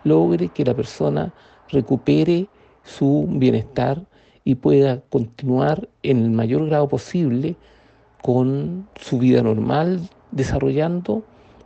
logre 0.03 0.49
que 0.49 0.63
la 0.63 0.75
persona 0.75 1.33
recupere 1.69 2.47
su 2.83 3.27
bienestar 3.29 4.05
y 4.43 4.55
pueda 4.55 5.01
continuar 5.09 5.89
en 6.03 6.19
el 6.19 6.29
mayor 6.29 6.67
grado 6.67 6.87
posible 6.87 7.55
con 8.21 8.87
su 8.99 9.17
vida 9.17 9.41
normal, 9.41 10.01
desarrollando 10.31 11.23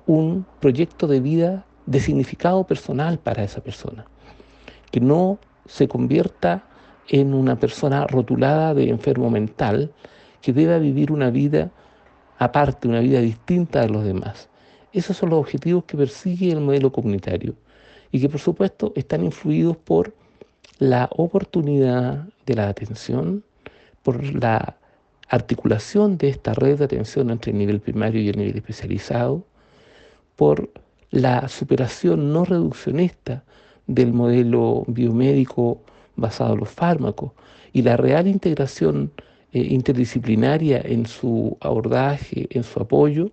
un 0.07 0.45
proyecto 0.59 1.07
de 1.07 1.19
vida 1.19 1.65
de 1.85 1.99
significado 1.99 2.65
personal 2.65 3.19
para 3.19 3.43
esa 3.43 3.61
persona, 3.61 4.05
que 4.91 4.99
no 4.99 5.39
se 5.65 5.87
convierta 5.87 6.63
en 7.09 7.33
una 7.33 7.57
persona 7.57 8.07
rotulada 8.07 8.73
de 8.73 8.89
enfermo 8.89 9.29
mental, 9.29 9.91
que 10.41 10.53
deba 10.53 10.77
vivir 10.77 11.11
una 11.11 11.29
vida 11.29 11.71
aparte, 12.37 12.87
una 12.87 13.01
vida 13.01 13.19
distinta 13.19 13.81
de 13.81 13.89
los 13.89 14.03
demás. 14.03 14.49
Esos 14.93 15.17
son 15.17 15.31
los 15.31 15.39
objetivos 15.39 15.83
que 15.83 15.97
persigue 15.97 16.51
el 16.51 16.61
modelo 16.61 16.91
comunitario 16.91 17.55
y 18.11 18.19
que 18.19 18.29
por 18.29 18.39
supuesto 18.39 18.91
están 18.95 19.23
influidos 19.23 19.77
por 19.77 20.13
la 20.79 21.09
oportunidad 21.11 22.27
de 22.45 22.53
la 22.55 22.69
atención, 22.69 23.43
por 24.03 24.23
la 24.33 24.77
articulación 25.27 26.17
de 26.17 26.29
esta 26.29 26.53
red 26.53 26.79
de 26.79 26.85
atención 26.85 27.29
entre 27.29 27.51
el 27.51 27.57
nivel 27.57 27.79
primario 27.79 28.21
y 28.21 28.29
el 28.29 28.37
nivel 28.37 28.57
especializado, 28.57 29.43
por 30.35 30.69
la 31.11 31.47
superación 31.47 32.31
no 32.33 32.45
reduccionista 32.45 33.43
del 33.87 34.13
modelo 34.13 34.83
biomédico 34.87 35.81
basado 36.15 36.53
en 36.53 36.59
los 36.61 36.69
fármacos 36.69 37.31
y 37.73 37.81
la 37.81 37.97
real 37.97 38.27
integración 38.27 39.11
eh, 39.51 39.59
interdisciplinaria 39.59 40.81
en 40.83 41.05
su 41.05 41.57
abordaje, 41.59 42.47
en 42.51 42.63
su 42.63 42.79
apoyo, 42.79 43.31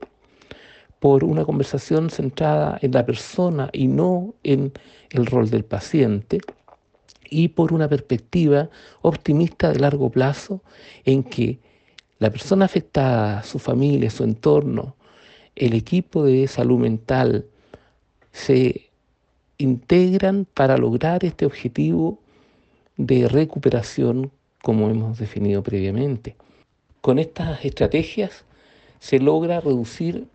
por 1.00 1.24
una 1.24 1.44
conversación 1.44 2.10
centrada 2.10 2.78
en 2.82 2.92
la 2.92 3.04
persona 3.04 3.68
y 3.72 3.86
no 3.86 4.34
en 4.42 4.72
el 5.10 5.26
rol 5.26 5.50
del 5.50 5.64
paciente, 5.64 6.40
y 7.28 7.48
por 7.48 7.72
una 7.72 7.88
perspectiva 7.88 8.70
optimista 9.02 9.72
de 9.72 9.80
largo 9.80 10.10
plazo 10.10 10.62
en 11.04 11.22
que 11.22 11.58
la 12.18 12.30
persona 12.30 12.64
afectada, 12.64 13.42
su 13.42 13.58
familia, 13.58 14.10
su 14.10 14.24
entorno, 14.24 14.96
el 15.54 15.74
equipo 15.74 16.24
de 16.24 16.46
salud 16.46 16.78
mental 16.78 17.46
se 18.32 18.90
integran 19.58 20.46
para 20.54 20.76
lograr 20.76 21.24
este 21.24 21.46
objetivo 21.46 22.18
de 22.96 23.28
recuperación 23.28 24.30
como 24.62 24.88
hemos 24.90 25.18
definido 25.18 25.62
previamente. 25.62 26.36
Con 27.00 27.18
estas 27.18 27.64
estrategias 27.64 28.44
se 28.98 29.18
logra 29.18 29.60
reducir 29.60 30.26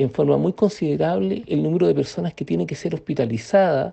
en 0.00 0.10
forma 0.10 0.38
muy 0.38 0.54
considerable 0.54 1.44
el 1.46 1.62
número 1.62 1.86
de 1.86 1.94
personas 1.94 2.32
que 2.32 2.46
tienen 2.46 2.66
que 2.66 2.74
ser 2.74 2.94
hospitalizadas 2.94 3.92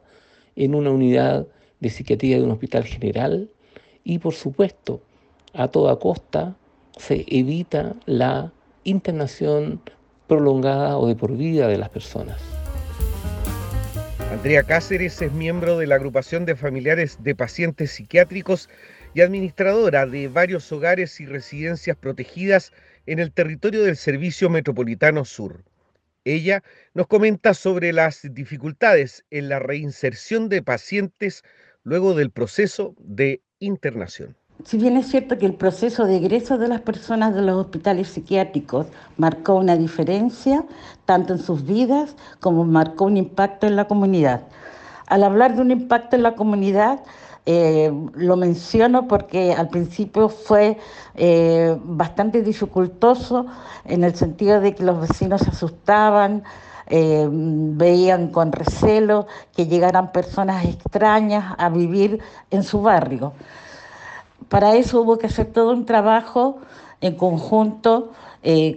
en 0.56 0.74
una 0.74 0.90
unidad 0.90 1.46
de 1.82 1.90
psiquiatría 1.90 2.38
de 2.38 2.44
un 2.44 2.52
hospital 2.52 2.86
general 2.86 3.50
y 4.06 4.18
por 4.20 4.34
supuesto 4.34 5.02
a 5.54 5.68
toda 5.68 6.00
costa 6.00 6.56
se 6.98 7.26
evita 7.28 7.94
la 8.06 8.54
internación 8.86 9.82
prolongada 10.28 10.98
o 10.98 11.08
de 11.08 11.16
por 11.18 11.36
vida 11.36 11.68
de 11.68 11.78
las 11.78 11.90
personas. 11.90 12.42
Andrea 14.32 14.64
Cáceres 14.64 15.22
es 15.22 15.34
miembro 15.34 15.78
de 15.78 15.88
la 15.88 15.96
agrupación 15.96 16.46
de 16.46 16.56
familiares 16.56 17.22
de 17.22 17.36
pacientes 17.36 17.92
psiquiátricos 17.92 18.70
y 19.14 19.20
administradora 19.20 20.06
de 20.06 20.30
varios 20.30 20.72
hogares 20.72 21.20
y 21.20 21.26
residencias 21.26 21.98
protegidas 21.98 22.72
en 23.08 23.20
el 23.20 23.34
territorio 23.34 23.84
del 23.84 23.98
Servicio 23.98 24.50
Metropolitano 24.50 25.26
Sur. 25.26 25.64
Ella 26.28 26.62
nos 26.94 27.08
comenta 27.08 27.54
sobre 27.54 27.94
las 27.94 28.22
dificultades 28.34 29.24
en 29.32 29.48
la 29.48 29.60
reinserción 29.60 30.50
de 30.50 30.62
pacientes 30.62 31.44
luego 31.84 32.16
del 32.16 32.32
proceso 32.32 32.96
de 33.00 33.42
internación. 33.60 34.36
Si 34.66 34.78
bien 34.78 34.98
es 34.98 35.08
cierto 35.08 35.38
que 35.38 35.46
el 35.46 35.54
proceso 35.54 36.06
de 36.06 36.18
egreso 36.18 36.58
de 36.58 36.68
las 36.68 36.82
personas 36.82 37.34
de 37.34 37.44
los 37.44 37.56
hospitales 37.56 38.10
psiquiátricos 38.10 38.88
marcó 39.16 39.56
una 39.56 39.78
diferencia, 39.78 40.66
tanto 41.06 41.34
en 41.34 41.40
sus 41.40 41.66
vidas 41.66 42.16
como 42.42 42.66
marcó 42.66 43.06
un 43.06 43.16
impacto 43.16 43.66
en 43.66 43.78
la 43.78 43.86
comunidad. 43.86 44.42
Al 45.06 45.24
hablar 45.24 45.56
de 45.56 45.62
un 45.62 45.72
impacto 45.72 46.18
en 46.18 46.24
la 46.24 46.36
comunidad, 46.36 47.00
eh, 47.50 47.94
lo 48.16 48.36
menciono 48.36 49.08
porque 49.08 49.54
al 49.54 49.70
principio 49.70 50.28
fue 50.28 50.78
eh, 51.16 51.78
bastante 51.82 52.42
dificultoso 52.42 53.46
en 53.86 54.04
el 54.04 54.16
sentido 54.16 54.60
de 54.60 54.76
que 54.76 54.84
los 54.84 55.00
vecinos 55.00 55.44
se 55.44 55.52
asustaban, 55.52 56.44
eh, 56.88 57.26
veían 57.32 58.32
con 58.32 58.52
recelo 58.52 59.28
que 59.56 59.66
llegaran 59.66 60.12
personas 60.12 60.66
extrañas 60.66 61.56
a 61.58 61.70
vivir 61.70 62.20
en 62.52 62.64
su 62.64 62.82
barrio. 62.82 63.32
Para 64.50 64.76
eso 64.76 65.00
hubo 65.00 65.18
que 65.18 65.28
hacer 65.28 65.46
todo 65.46 65.72
un 65.72 65.86
trabajo 65.86 66.58
en 67.00 67.16
conjunto 67.16 68.12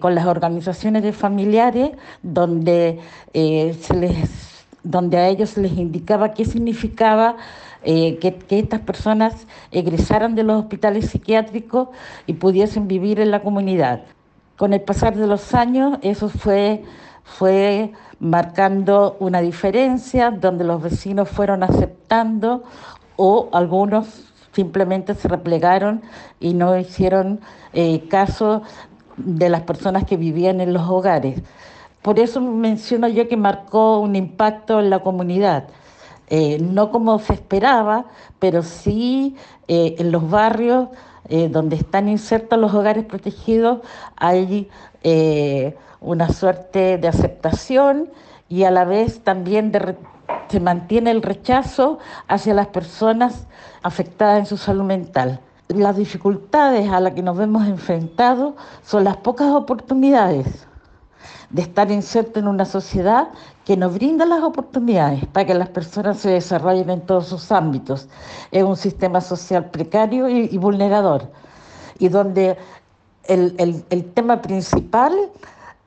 con 0.00 0.16
las 0.16 0.26
organizaciones 0.26 1.04
de 1.04 1.12
familiares, 1.12 1.90
donde, 2.22 2.98
se 3.32 3.94
les, 3.94 4.64
donde 4.82 5.16
a 5.16 5.28
ellos 5.28 5.50
se 5.50 5.60
les 5.60 5.72
indicaba 5.72 6.32
qué 6.32 6.44
significaba 6.44 7.36
que, 7.82 8.38
que, 8.46 8.58
estas 8.58 8.80
personas 8.80 9.46
egresaran 9.70 10.34
de 10.34 10.42
los 10.42 10.60
hospitales 10.60 11.10
psiquiátricos 11.10 11.88
y 12.26 12.34
pudiesen 12.34 12.88
vivir 12.88 13.20
en 13.20 13.30
la 13.30 13.42
comunidad. 13.42 14.02
Con 14.56 14.72
el 14.72 14.82
pasar 14.82 15.16
de 15.16 15.26
los 15.26 15.54
años, 15.54 15.98
eso 16.02 16.28
fue 16.28 16.82
fue 17.38 17.92
marcando 18.18 19.16
una 19.20 19.40
diferencia 19.40 20.30
donde 20.30 20.64
los 20.64 20.82
vecinos 20.82 21.28
fueron 21.28 21.62
aceptando 21.62 22.64
o 23.16 23.48
algunos 23.52 24.32
simplemente 24.52 25.14
se 25.14 25.28
replegaron 25.28 26.02
y 26.40 26.54
no 26.54 26.76
hicieron 26.76 27.40
eh, 27.72 28.08
caso 28.08 28.62
de 29.16 29.48
las 29.48 29.62
personas 29.62 30.04
que 30.04 30.16
vivían 30.16 30.60
en 30.60 30.72
los 30.72 30.88
hogares. 30.88 31.40
Por 32.02 32.18
eso 32.18 32.40
menciono 32.40 33.08
yo 33.08 33.28
que 33.28 33.36
marcó 33.36 34.00
un 34.00 34.16
impacto 34.16 34.80
en 34.80 34.90
la 34.90 35.00
comunidad. 35.00 35.68
Eh, 36.30 36.58
no 36.60 36.90
como 36.90 37.18
se 37.18 37.34
esperaba, 37.34 38.06
pero 38.38 38.62
sí 38.62 39.36
eh, 39.68 39.96
en 39.98 40.12
los 40.12 40.28
barrios 40.30 40.88
donde 41.50 41.76
están 41.76 42.08
insertos 42.08 42.58
los 42.58 42.74
hogares 42.74 43.04
protegidos 43.04 43.82
hay 44.16 44.68
una 46.00 46.28
suerte 46.30 46.98
de 46.98 47.06
aceptación 47.06 48.10
y 48.48 48.64
a 48.64 48.72
la 48.72 48.84
vez 48.84 49.22
también 49.22 49.70
se 50.48 50.58
mantiene 50.58 51.12
el 51.12 51.22
rechazo 51.22 51.98
hacia 52.26 52.52
las 52.54 52.66
personas 52.66 53.46
afectadas 53.82 54.40
en 54.40 54.46
su 54.46 54.56
salud 54.56 54.82
mental. 54.82 55.40
Las 55.68 55.96
dificultades 55.96 56.90
a 56.90 56.98
las 56.98 57.14
que 57.14 57.22
nos 57.22 57.36
vemos 57.36 57.66
enfrentados 57.68 58.54
son 58.82 59.04
las 59.04 59.18
pocas 59.18 59.52
oportunidades 59.52 60.66
de 61.50 61.62
estar 61.62 61.90
inserto 61.90 62.38
en 62.38 62.48
una 62.48 62.64
sociedad 62.64 63.28
que 63.64 63.76
nos 63.76 63.94
brinda 63.94 64.24
las 64.26 64.42
oportunidades 64.42 65.26
para 65.26 65.46
que 65.46 65.54
las 65.54 65.68
personas 65.68 66.18
se 66.18 66.30
desarrollen 66.30 66.90
en 66.90 67.00
todos 67.02 67.28
sus 67.28 67.52
ámbitos. 67.52 68.08
Es 68.50 68.62
un 68.62 68.76
sistema 68.76 69.20
social 69.20 69.70
precario 69.70 70.28
y, 70.28 70.56
vulnerador, 70.58 71.30
y 71.98 72.08
donde 72.08 72.56
el, 73.24 73.84
el 73.90 74.04
tema 74.12 74.42
principal 74.42 75.12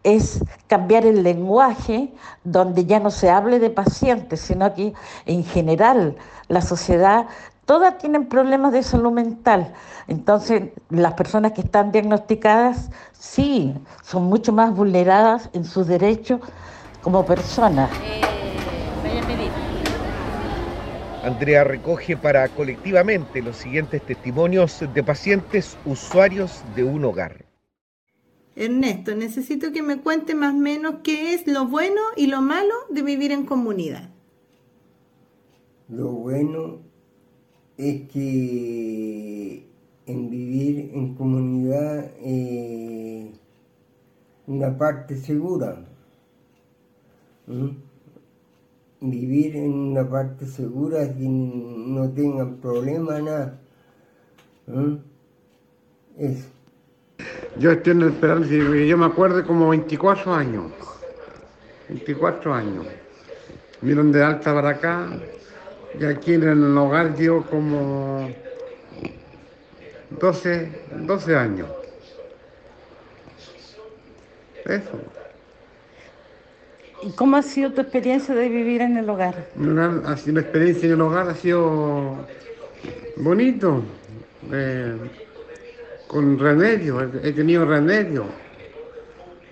es 0.04 0.44
cambiar 0.68 1.06
el 1.06 1.24
lenguaje 1.24 2.14
donde 2.44 2.86
ya 2.86 3.00
no 3.00 3.10
se 3.10 3.30
hable 3.30 3.60
de 3.60 3.70
pacientes, 3.70 4.42
sino 4.42 4.74
que 4.74 4.94
en 5.26 5.44
general 5.44 6.18
la 6.50 6.62
sociedad, 6.62 7.26
todas 7.66 7.98
tienen 7.98 8.28
problemas 8.28 8.74
de 8.74 8.84
salud 8.84 9.12
mental. 9.12 9.74
Entonces, 10.08 10.72
las 10.90 11.14
personas 11.14 11.54
que 11.54 11.62
están 11.62 11.92
diagnosticadas, 11.92 12.90
sí, 13.14 13.74
son 14.04 14.24
mucho 14.24 14.52
más 14.52 14.76
vulneradas 14.76 15.50
en 15.54 15.66
sus 15.66 15.88
derechos 15.88 16.42
como 17.02 17.26
personas. 17.26 17.90
Eh, 18.04 18.22
Andrea 21.24 21.64
recoge 21.64 22.18
para 22.18 22.50
colectivamente 22.50 23.42
los 23.42 23.56
siguientes 23.56 24.02
testimonios 24.02 24.84
de 24.94 25.04
pacientes 25.04 25.78
usuarios 25.86 26.62
de 26.76 26.84
un 26.84 27.06
hogar. 27.06 27.46
Ernesto, 28.58 29.16
necesito 29.16 29.72
que 29.72 29.82
me 29.82 30.02
cuente 30.02 30.36
más 30.36 30.54
o 30.54 30.58
menos 30.58 30.96
qué 31.02 31.34
es 31.34 31.48
lo 31.48 31.66
bueno 31.66 32.02
y 32.18 32.28
lo 32.28 32.42
malo 32.42 32.74
de 32.90 33.02
vivir 33.04 33.32
en 33.32 33.46
comunidad. 33.46 34.10
Lo 35.88 36.10
bueno 36.12 36.82
es 37.90 38.10
que 38.10 39.66
en 40.06 40.30
vivir 40.30 40.92
en 40.94 41.16
comunidad 41.16 42.12
eh, 42.22 43.32
una 44.48 44.78
parte 44.78 45.18
segura. 45.18 45.86
Vivir 49.02 49.56
en 49.58 49.74
una 49.74 50.10
parte 50.10 50.46
segura 50.46 51.14
que 51.14 51.28
no 51.28 52.10
tengan 52.12 52.56
problema 52.58 53.20
nada. 53.20 53.60
Eso. 56.18 56.48
Yo 57.60 57.72
estoy 57.72 57.92
en 57.92 58.02
el 58.02 58.10
esperanza, 58.10 58.50
yo 58.50 58.98
me 58.98 59.06
acuerdo 59.06 59.46
como 59.46 59.70
24 59.70 60.34
años. 60.34 60.72
24 61.90 62.54
años. 62.54 62.86
Miren 63.82 64.12
de 64.12 64.24
alta 64.24 64.54
para 64.54 64.70
acá. 64.70 65.10
Y 66.00 66.06
aquí 66.06 66.34
en 66.34 66.44
el 66.44 66.78
hogar 66.78 67.16
llevo 67.16 67.44
como 67.44 68.30
12, 70.20 70.72
12 71.06 71.36
años. 71.36 71.68
Eso. 74.66 75.00
¿Y 77.04 77.12
cómo 77.12 77.36
ha 77.36 77.42
sido 77.42 77.74
tu 77.74 77.82
experiencia 77.82 78.34
de 78.34 78.48
vivir 78.48 78.82
en 78.82 78.98
el 78.98 79.10
hogar? 79.10 79.48
Sido, 79.56 80.34
la 80.34 80.42
experiencia 80.42 80.88
en 80.88 80.94
el 80.94 81.02
hogar 81.02 81.30
ha 81.30 81.36
sido 81.36 82.16
bonito. 83.18 83.84
Eh, 84.52 84.96
con 86.08 86.38
remedio, 86.38 87.02
he 87.24 87.32
tenido 87.34 87.66
remedio. 87.66 88.26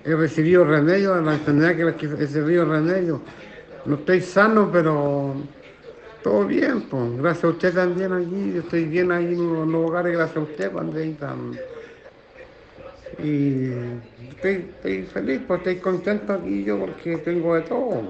he 0.06 0.16
recibido 0.16 0.64
remedio 0.64 1.16
a 1.16 1.22
la 1.22 1.34
enfermedad 1.34 1.76
que 1.76 2.06
he 2.06 2.10
recibido 2.10 2.66
remedio. 2.66 3.22
No 3.86 3.96
estoy 3.96 4.22
sano, 4.22 4.70
pero 4.72 5.36
todo 6.24 6.46
bien, 6.46 6.82
pues. 6.84 7.18
Gracias 7.18 7.44
a 7.44 7.48
usted 7.50 7.74
también 7.74 8.14
aquí. 8.14 8.54
Yo 8.54 8.62
estoy 8.62 8.86
bien 8.86 9.12
ahí 9.12 9.34
en 9.34 9.72
los 9.72 9.90
hogares, 9.90 10.14
gracias 10.14 10.38
a 10.38 10.42
usted, 10.42 10.78
Andreita. 10.78 11.36
Y 13.24 13.72
estoy, 14.30 15.04
feliz, 15.04 15.42
pues 15.48 15.60
estoy 15.60 15.76
contento 15.78 16.34
aquí 16.34 16.64
yo 16.64 16.80
porque 16.80 17.18
tengo 17.18 17.56
de 17.56 17.62
todo. 17.62 18.02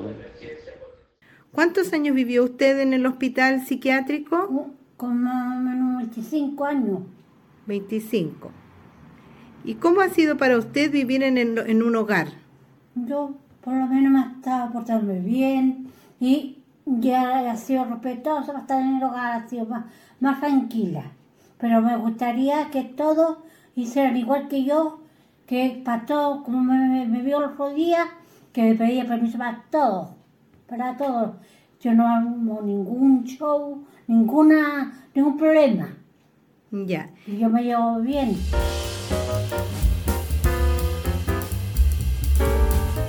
¿Cuántos 1.52 1.92
años 1.92 2.16
vivió 2.16 2.46
usted 2.46 2.80
en 2.80 2.94
el 2.94 3.06
hospital 3.06 3.66
psiquiátrico? 3.66 4.72
Como 4.96 5.60
menos 5.60 5.98
25 5.98 6.66
años. 6.66 7.00
25. 7.68 8.52
¿Y 9.66 9.76
cómo 9.76 10.02
ha 10.02 10.10
sido 10.10 10.38
para 10.38 10.58
usted 10.58 10.92
vivir 10.92 11.24
en, 11.24 11.38
en 11.38 11.84
un 11.84 11.96
hogar? 11.96 12.28
Yo 12.96 13.36
por 13.64 13.74
lo 13.74 13.86
menos 13.88 14.12
me 14.12 14.20
ha 14.20 14.32
estado 14.38 14.72
portando 14.72 15.14
bien 15.14 15.88
y 16.20 16.61
ya 16.86 17.52
ha 17.52 17.58
sido 17.58 17.86
respetuosa, 17.86 18.58
estar 18.58 18.82
en 18.82 18.98
el 18.98 19.04
hogar 19.04 19.34
ha 19.34 19.48
sido 19.48 19.66
más, 19.66 19.86
más 20.20 20.40
tranquila. 20.40 21.04
Pero 21.58 21.82
me 21.82 21.96
gustaría 21.98 22.70
que 22.72 22.84
todos 22.84 23.38
hicieran 23.76 24.18
igual 24.18 24.48
que 24.48 24.64
yo, 24.64 25.02
que 25.46 25.82
para 25.84 26.06
todos, 26.06 26.44
como 26.44 26.62
me, 26.62 27.06
me 27.06 27.22
vio 27.22 27.38
el 27.40 27.52
otro 27.52 27.70
día, 27.74 28.06
que 28.54 28.64
me 28.64 28.76
pedía 28.76 29.06
permiso 29.06 29.38
para 29.38 29.64
todos, 29.70 30.10
para 30.68 30.98
todos. 30.98 31.36
Yo 31.80 31.94
no 31.94 32.08
hago 32.08 32.62
ningún 32.62 33.24
show, 33.24 33.84
ninguna, 34.08 35.08
ningún 35.14 35.38
problema. 35.38 35.90
Ya. 36.72 37.10
Y 37.28 37.38
yo 37.38 37.50
me 37.50 37.64
llevo 37.64 38.00
bien. 38.00 38.36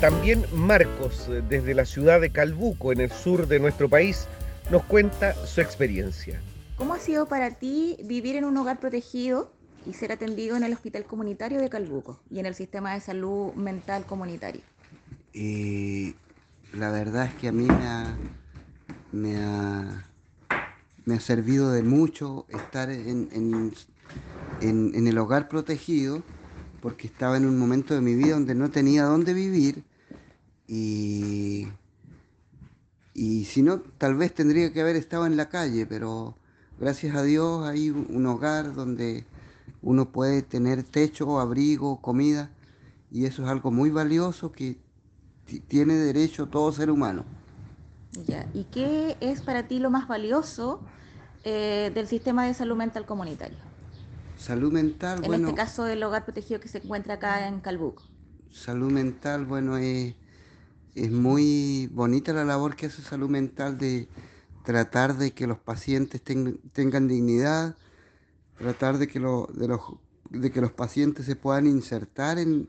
También 0.02 0.44
Marcos, 0.52 1.30
desde 1.48 1.74
la 1.74 1.84
ciudad 1.84 2.20
de 2.20 2.30
Calbuco, 2.30 2.90
en 2.90 3.00
el 3.00 3.12
sur 3.12 3.46
de 3.46 3.60
nuestro 3.60 3.88
país, 3.88 4.26
nos 4.68 4.82
cuenta 4.82 5.32
su 5.46 5.60
experiencia. 5.60 6.42
¿Cómo 6.76 6.94
ha 6.94 6.98
sido 6.98 7.26
para 7.26 7.52
ti 7.52 7.96
vivir 8.02 8.34
en 8.34 8.44
un 8.44 8.56
hogar 8.56 8.80
protegido 8.80 9.52
y 9.86 9.92
ser 9.92 10.10
atendido 10.10 10.56
en 10.56 10.64
el 10.64 10.72
hospital 10.72 11.04
comunitario 11.04 11.60
de 11.60 11.70
Calbuco 11.70 12.18
y 12.32 12.40
en 12.40 12.46
el 12.46 12.56
sistema 12.56 12.94
de 12.94 13.00
salud 13.00 13.54
mental 13.54 14.04
comunitario? 14.04 14.62
Y 15.32 16.16
la 16.72 16.90
verdad 16.90 17.26
es 17.26 17.34
que 17.34 17.46
a 17.46 17.52
mí 17.52 17.66
me 17.66 17.86
ha, 17.86 18.16
me 19.12 19.36
ha, 19.36 20.04
me 21.04 21.14
ha 21.14 21.20
servido 21.20 21.70
de 21.70 21.84
mucho 21.84 22.44
estar 22.48 22.90
en, 22.90 23.28
en, 23.30 23.72
en, 24.62 25.06
el 25.06 25.16
hogar 25.16 25.48
protegido 25.48 26.24
porque 26.80 27.06
estaba 27.06 27.36
en 27.36 27.46
un 27.46 27.56
momento 27.56 27.94
de 27.94 28.00
mi 28.00 28.16
vida 28.16 28.34
donde 28.34 28.56
no 28.56 28.68
tenía 28.68 29.04
dónde 29.04 29.32
vivir 29.32 29.84
y, 30.74 31.68
y 33.12 33.44
si 33.44 33.60
no, 33.62 33.80
tal 33.98 34.14
vez 34.14 34.32
tendría 34.32 34.72
que 34.72 34.80
haber 34.80 34.96
estado 34.96 35.26
en 35.26 35.36
la 35.36 35.50
calle, 35.50 35.84
pero 35.84 36.34
gracias 36.80 37.14
a 37.14 37.22
Dios 37.22 37.66
hay 37.66 37.90
un 37.90 38.24
hogar 38.24 38.74
donde 38.74 39.26
uno 39.82 40.10
puede 40.10 40.40
tener 40.40 40.82
techo, 40.82 41.38
abrigo, 41.38 42.00
comida, 42.00 42.48
y 43.10 43.26
eso 43.26 43.42
es 43.42 43.50
algo 43.50 43.70
muy 43.70 43.90
valioso 43.90 44.50
que 44.50 44.78
tiene 45.68 45.92
derecho 45.92 46.46
todo 46.46 46.72
ser 46.72 46.90
humano. 46.90 47.26
Ya. 48.26 48.48
¿Y 48.54 48.64
qué 48.64 49.18
es 49.20 49.42
para 49.42 49.68
ti 49.68 49.78
lo 49.78 49.90
más 49.90 50.08
valioso 50.08 50.80
eh, 51.44 51.92
del 51.94 52.06
sistema 52.06 52.46
de 52.46 52.54
salud 52.54 52.76
mental 52.76 53.04
comunitario? 53.04 53.58
Salud 54.38 54.72
mental, 54.72 55.22
en 55.22 55.34
este 55.34 55.54
caso 55.54 55.84
del 55.84 56.02
hogar 56.02 56.24
protegido 56.24 56.60
que 56.60 56.68
se 56.68 56.78
encuentra 56.78 57.14
acá 57.14 57.46
en 57.46 57.60
Calbuco. 57.60 58.04
Salud 58.50 58.90
mental, 58.90 59.44
bueno, 59.44 59.76
es 59.76 60.14
es 60.94 61.10
muy 61.10 61.88
bonita 61.92 62.32
la 62.32 62.44
labor 62.44 62.76
que 62.76 62.86
hace 62.86 63.02
salud 63.02 63.30
mental 63.30 63.78
de 63.78 64.08
tratar 64.64 65.16
de 65.16 65.32
que 65.32 65.46
los 65.46 65.58
pacientes 65.58 66.22
tengan 66.22 67.08
dignidad, 67.08 67.76
tratar 68.58 68.98
de 68.98 69.08
que, 69.08 69.18
los, 69.18 69.48
de 70.30 70.50
que 70.50 70.60
los 70.60 70.72
pacientes 70.72 71.26
se 71.26 71.36
puedan 71.36 71.66
insertar 71.66 72.38
en, 72.38 72.68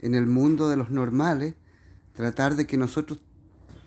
en 0.00 0.14
el 0.14 0.26
mundo 0.26 0.68
de 0.68 0.76
los 0.76 0.90
normales, 0.90 1.54
tratar 2.14 2.54
de 2.56 2.66
que 2.66 2.76
nosotros 2.76 3.18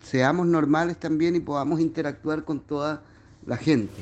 seamos 0.02 0.46
normales 0.46 0.98
también 0.98 1.36
y 1.36 1.40
podamos 1.40 1.80
interactuar 1.80 2.44
con 2.44 2.60
toda 2.60 3.02
la 3.46 3.56
gente. 3.56 3.94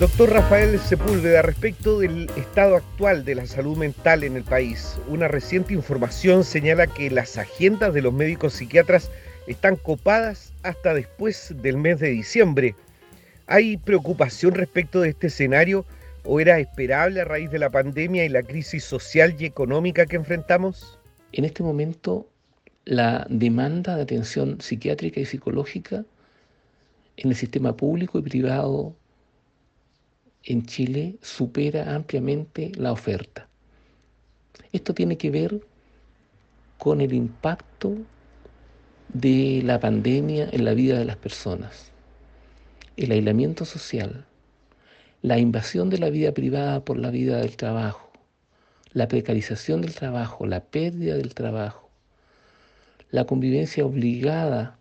Doctor 0.00 0.30
Rafael 0.30 0.78
Sepúlveda, 0.78 1.42
respecto 1.42 1.98
del 1.98 2.30
estado 2.34 2.76
actual 2.76 3.22
de 3.22 3.34
la 3.34 3.44
salud 3.44 3.76
mental 3.76 4.24
en 4.24 4.34
el 4.34 4.44
país, 4.44 4.98
una 5.08 5.28
reciente 5.28 5.74
información 5.74 6.42
señala 6.42 6.86
que 6.86 7.10
las 7.10 7.36
agendas 7.36 7.92
de 7.92 8.00
los 8.00 8.14
médicos 8.14 8.54
psiquiatras 8.54 9.10
están 9.46 9.76
copadas 9.76 10.54
hasta 10.62 10.94
después 10.94 11.54
del 11.60 11.76
mes 11.76 12.00
de 12.00 12.08
diciembre. 12.08 12.74
¿Hay 13.46 13.76
preocupación 13.76 14.54
respecto 14.54 15.02
de 15.02 15.10
este 15.10 15.26
escenario 15.26 15.84
o 16.24 16.40
era 16.40 16.58
esperable 16.60 17.20
a 17.20 17.26
raíz 17.26 17.50
de 17.50 17.58
la 17.58 17.68
pandemia 17.68 18.24
y 18.24 18.30
la 18.30 18.42
crisis 18.42 18.84
social 18.84 19.36
y 19.38 19.44
económica 19.44 20.06
que 20.06 20.16
enfrentamos? 20.16 20.98
En 21.32 21.44
este 21.44 21.62
momento, 21.62 22.26
la 22.86 23.26
demanda 23.28 23.96
de 23.96 24.02
atención 24.04 24.62
psiquiátrica 24.62 25.20
y 25.20 25.26
psicológica 25.26 26.06
en 27.18 27.28
el 27.28 27.36
sistema 27.36 27.76
público 27.76 28.18
y 28.18 28.22
privado 28.22 28.96
en 30.44 30.64
Chile 30.66 31.16
supera 31.22 31.94
ampliamente 31.94 32.72
la 32.76 32.92
oferta. 32.92 33.48
Esto 34.72 34.94
tiene 34.94 35.16
que 35.18 35.30
ver 35.30 35.60
con 36.78 37.00
el 37.00 37.12
impacto 37.12 37.96
de 39.12 39.62
la 39.64 39.80
pandemia 39.80 40.48
en 40.52 40.64
la 40.64 40.72
vida 40.72 40.98
de 40.98 41.04
las 41.04 41.16
personas, 41.16 41.90
el 42.96 43.12
aislamiento 43.12 43.64
social, 43.64 44.24
la 45.22 45.38
invasión 45.38 45.90
de 45.90 45.98
la 45.98 46.10
vida 46.10 46.32
privada 46.32 46.84
por 46.84 46.98
la 46.98 47.10
vida 47.10 47.38
del 47.38 47.56
trabajo, 47.56 48.10
la 48.92 49.08
precarización 49.08 49.82
del 49.82 49.94
trabajo, 49.94 50.46
la 50.46 50.64
pérdida 50.64 51.16
del 51.16 51.34
trabajo, 51.34 51.90
la 53.10 53.24
convivencia 53.24 53.84
obligada 53.84 54.78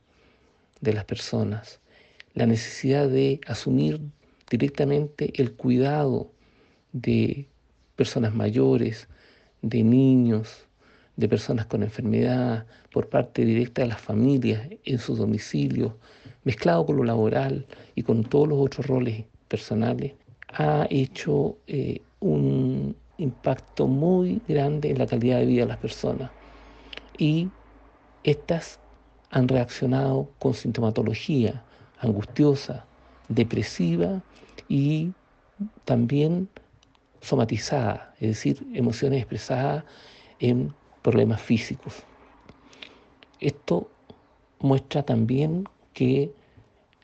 de 0.82 0.94
las 0.94 1.06
personas, 1.06 1.80
la 2.34 2.46
necesidad 2.46 3.10
de 3.10 3.42
asumir 3.48 4.00
directamente 4.50 5.32
el 5.42 5.54
cuidado 5.54 6.32
de 6.92 7.48
personas 7.96 8.34
mayores, 8.34 9.08
de 9.62 9.84
niños, 9.84 10.66
de 11.18 11.28
personas 11.28 11.66
con 11.66 11.84
enfermedad, 11.84 12.66
por 12.92 13.10
parte 13.10 13.46
directa 13.46 13.82
de 13.82 13.90
las 13.90 14.02
familias 14.02 14.68
en 14.86 15.00
sus 15.00 15.18
domicilios, 15.18 15.94
mezclado 16.44 16.86
con 16.86 16.98
lo 16.98 17.04
laboral 17.04 17.68
y 17.96 18.04
con 18.04 18.24
todos 18.24 18.48
los 18.48 18.60
otros 18.60 18.88
roles 18.88 19.26
personales, 19.48 20.14
ha 20.54 20.88
hecho 20.90 21.58
eh, 21.68 22.02
un 22.20 22.96
impacto 23.18 23.86
muy 23.88 24.42
grande 24.48 24.90
en 24.90 24.98
la 24.98 25.06
calidad 25.06 25.40
de 25.40 25.46
vida 25.46 25.62
de 25.64 25.68
las 25.68 25.78
personas. 25.78 26.32
Y 27.18 27.50
estas 28.24 28.80
han 29.30 29.48
reaccionado 29.48 30.30
con 30.40 30.54
sintomatología 30.54 31.62
angustiosa, 32.00 32.86
depresiva 33.28 34.24
y 34.70 35.12
también 35.84 36.48
somatizada, 37.22 38.14
es 38.22 38.30
decir, 38.30 38.66
emociones 38.74 39.20
expresadas 39.20 39.84
en 40.40 40.74
problemas 41.02 41.42
físicos. 41.42 42.04
Esto 43.42 43.90
muestra 44.60 45.04
también 45.04 45.66
que 45.94 46.32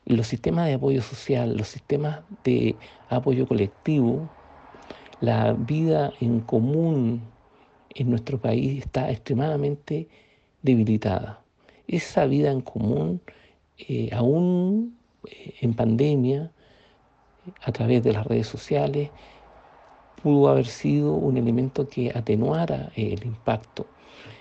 los 0.06 0.28
sistemas 0.28 0.66
de 0.66 0.74
apoyo 0.74 1.02
social, 1.02 1.56
los 1.56 1.68
sistemas 1.68 2.20
de 2.44 2.76
apoyo 3.08 3.46
colectivo, 3.46 4.28
la 5.20 5.52
vida 5.52 6.12
en 6.20 6.40
común 6.40 7.22
en 7.90 8.10
nuestro 8.10 8.38
país 8.38 8.84
está 8.84 9.10
extremadamente 9.10 10.08
debilitada. 10.62 11.42
Esa 11.88 12.26
vida 12.26 12.50
en 12.50 12.60
común, 12.60 13.20
eh, 13.78 14.10
aún 14.12 14.96
eh, 15.26 15.54
en 15.60 15.74
pandemia, 15.74 16.52
a 17.62 17.72
través 17.72 18.02
de 18.02 18.12
las 18.12 18.26
redes 18.26 18.46
sociales, 18.46 19.10
pudo 20.22 20.48
haber 20.48 20.66
sido 20.66 21.12
un 21.14 21.36
elemento 21.36 21.88
que 21.88 22.10
atenuara 22.14 22.90
el 22.96 23.24
impacto 23.24 23.86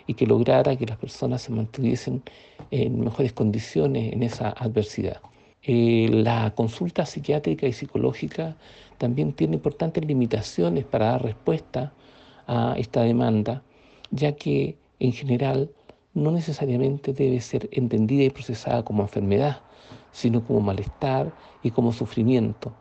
y 0.08 0.14
que 0.14 0.26
lograra 0.26 0.76
que 0.76 0.86
las 0.86 0.98
personas 0.98 1.42
se 1.44 1.52
mantuviesen 1.52 2.24
en 2.72 3.02
mejores 3.02 3.34
condiciones 3.34 4.14
en 4.14 4.24
esa 4.24 4.50
adversidad. 4.50 5.22
Eh, 5.64 6.08
la 6.12 6.54
consulta 6.56 7.06
psiquiátrica 7.06 7.68
y 7.68 7.74
psicológica 7.74 8.56
también 8.98 9.34
tiene 9.34 9.56
importantes 9.56 10.06
limitaciones 10.06 10.86
para 10.86 11.08
dar 11.08 11.24
respuesta 11.24 11.94
a 12.48 12.76
esta 12.78 13.02
demanda, 13.02 13.64
ya 14.12 14.34
que 14.34 14.78
en 15.00 15.12
general 15.12 15.72
no 16.14 16.32
necesariamente 16.32 17.14
debe 17.14 17.42
ser 17.42 17.68
entendida 17.72 18.24
y 18.24 18.30
procesada 18.30 18.84
como 18.84 19.04
enfermedad, 19.04 19.62
sino 20.12 20.44
como 20.46 20.62
malestar 20.62 21.34
y 21.62 21.72
como 21.72 21.92
sufrimiento 21.92 22.74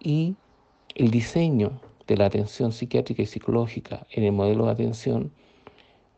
y 0.00 0.36
el 0.94 1.10
diseño 1.10 1.80
de 2.06 2.16
la 2.16 2.26
atención 2.26 2.72
psiquiátrica 2.72 3.22
y 3.22 3.26
psicológica 3.26 4.06
en 4.10 4.24
el 4.24 4.32
modelo 4.32 4.66
de 4.66 4.72
atención 4.72 5.32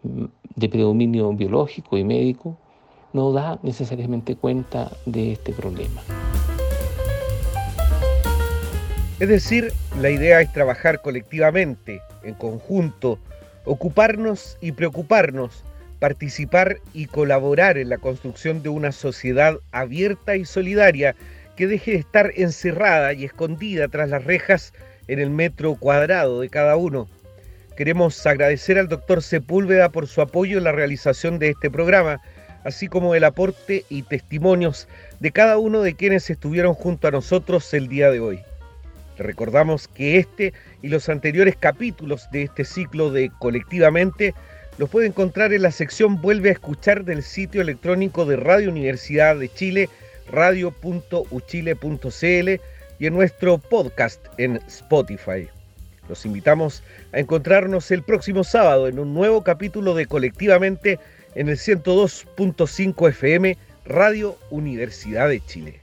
mm, 0.03 0.25
de 0.57 0.69
predominio 0.69 1.33
biológico 1.33 1.99
y 1.99 2.05
médico 2.05 2.57
no 3.13 3.33
da 3.33 3.59
necesariamente 3.63 4.37
cuenta 4.37 4.91
de 5.07 5.33
este 5.33 5.53
problema. 5.53 6.03
Es 9.19 9.29
decir, 9.29 9.73
la 10.01 10.11
idea 10.11 10.41
es 10.41 10.51
trabajar 10.53 11.03
colectivamente, 11.03 12.01
en 12.23 12.35
conjunto, 12.35 13.19
ocuparnos 13.67 14.57
y 14.63 14.73
preocuparnos, 14.73 15.63
participar 15.99 16.79
y 16.95 17.05
colaborar 17.05 17.77
en 17.77 17.91
la 17.91 17.99
construcción 17.99 18.63
de 18.63 18.71
una 18.71 18.93
sociedad 18.93 19.59
abierta 19.73 20.37
y 20.37 20.47
solidaria 20.47 21.15
que 21.61 21.67
deje 21.67 21.91
de 21.91 21.99
estar 21.99 22.33
encerrada 22.37 23.13
y 23.13 23.27
escondida 23.27 23.87
tras 23.89 24.09
las 24.09 24.25
rejas 24.25 24.73
en 25.09 25.19
el 25.19 25.29
metro 25.29 25.75
cuadrado 25.75 26.41
de 26.41 26.49
cada 26.49 26.77
uno. 26.77 27.07
Queremos 27.77 28.27
agradecer 28.27 28.79
al 28.79 28.89
doctor 28.89 29.23
Sepúlveda 29.23 29.91
por 29.91 30.07
su 30.07 30.23
apoyo 30.23 30.57
en 30.57 30.65
la 30.65 30.73
realización 30.73 31.39
de 31.39 31.51
este 31.51 31.71
programa, 31.71 32.23
así 32.65 32.89
como 32.89 33.15
el 33.15 33.25
aporte 33.25 33.85
y 33.91 34.05
testimonios 34.05 34.89
de 35.19 35.33
cada 35.33 35.59
uno 35.59 35.83
de 35.83 35.93
quienes 35.93 36.31
estuvieron 36.31 36.73
junto 36.73 37.09
a 37.09 37.11
nosotros 37.11 37.75
el 37.75 37.89
día 37.89 38.11
de 38.11 38.21
hoy. 38.21 38.41
recordamos 39.19 39.87
que 39.87 40.17
este 40.17 40.55
y 40.81 40.89
los 40.89 41.11
anteriores 41.11 41.57
capítulos 41.57 42.27
de 42.33 42.45
este 42.45 42.65
ciclo 42.65 43.11
de 43.11 43.31
Colectivamente 43.39 44.33
los 44.79 44.89
puede 44.89 45.09
encontrar 45.09 45.53
en 45.53 45.61
la 45.61 45.73
sección 45.73 46.23
Vuelve 46.23 46.49
a 46.49 46.53
escuchar 46.53 47.05
del 47.05 47.23
sitio 47.23 47.61
electrónico 47.61 48.25
de 48.25 48.37
Radio 48.37 48.71
Universidad 48.71 49.37
de 49.37 49.51
Chile, 49.51 49.91
radio.uchile.cl 50.31 52.61
y 52.99 53.07
en 53.07 53.15
nuestro 53.15 53.59
podcast 53.59 54.21
en 54.39 54.57
Spotify. 54.67 55.49
Los 56.09 56.27
invitamos 56.27 56.83
a 57.13 57.21
encontrarnos 57.21 57.91
el 57.91 58.03
próximo 58.03 58.45
sábado 58.45 58.89
en 58.89 58.99
un 58.99 59.15
nuevo 59.15 59.45
capítulo 59.45 59.95
de 59.95 60.07
Colectivamente 60.07 60.99
en 61.35 61.49
el 61.49 61.57
102.5 61.57 63.09
FM 63.09 63.57
Radio 63.85 64.37
Universidad 64.51 65.29
de 65.29 65.41
Chile. 65.41 65.81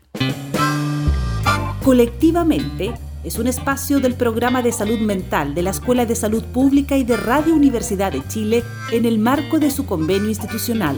Colectivamente 1.84 2.94
es 3.24 3.40
un 3.40 3.48
espacio 3.48 4.00
del 4.00 4.14
programa 4.14 4.62
de 4.62 4.72
salud 4.72 5.00
mental 5.00 5.56
de 5.56 5.62
la 5.62 5.72
Escuela 5.72 6.06
de 6.06 6.16
Salud 6.16 6.44
Pública 6.44 6.98
y 6.98 7.04
de 7.04 7.18
Radio 7.18 7.56
Universidad 7.56 8.12
de 8.12 8.26
Chile 8.28 8.64
en 8.92 9.06
el 9.06 9.20
marco 9.20 9.60
de 9.60 9.72
su 9.72 9.86
convenio 9.86 10.30
institucional. 10.30 10.98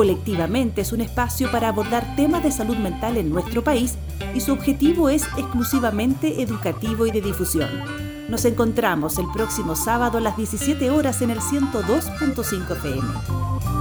Colectivamente 0.00 0.80
es 0.80 0.94
un 0.94 1.02
espacio 1.02 1.52
para 1.52 1.68
abordar 1.68 2.16
temas 2.16 2.42
de 2.42 2.50
salud 2.50 2.78
mental 2.78 3.18
en 3.18 3.28
nuestro 3.28 3.62
país 3.62 3.98
y 4.34 4.40
su 4.40 4.50
objetivo 4.50 5.10
es 5.10 5.24
exclusivamente 5.36 6.40
educativo 6.40 7.06
y 7.06 7.10
de 7.10 7.20
difusión. 7.20 7.68
Nos 8.30 8.46
encontramos 8.46 9.18
el 9.18 9.26
próximo 9.30 9.76
sábado 9.76 10.16
a 10.16 10.22
las 10.22 10.38
17 10.38 10.88
horas 10.88 11.20
en 11.20 11.32
el 11.32 11.40
102.5 11.40 12.76
FM. 12.78 13.79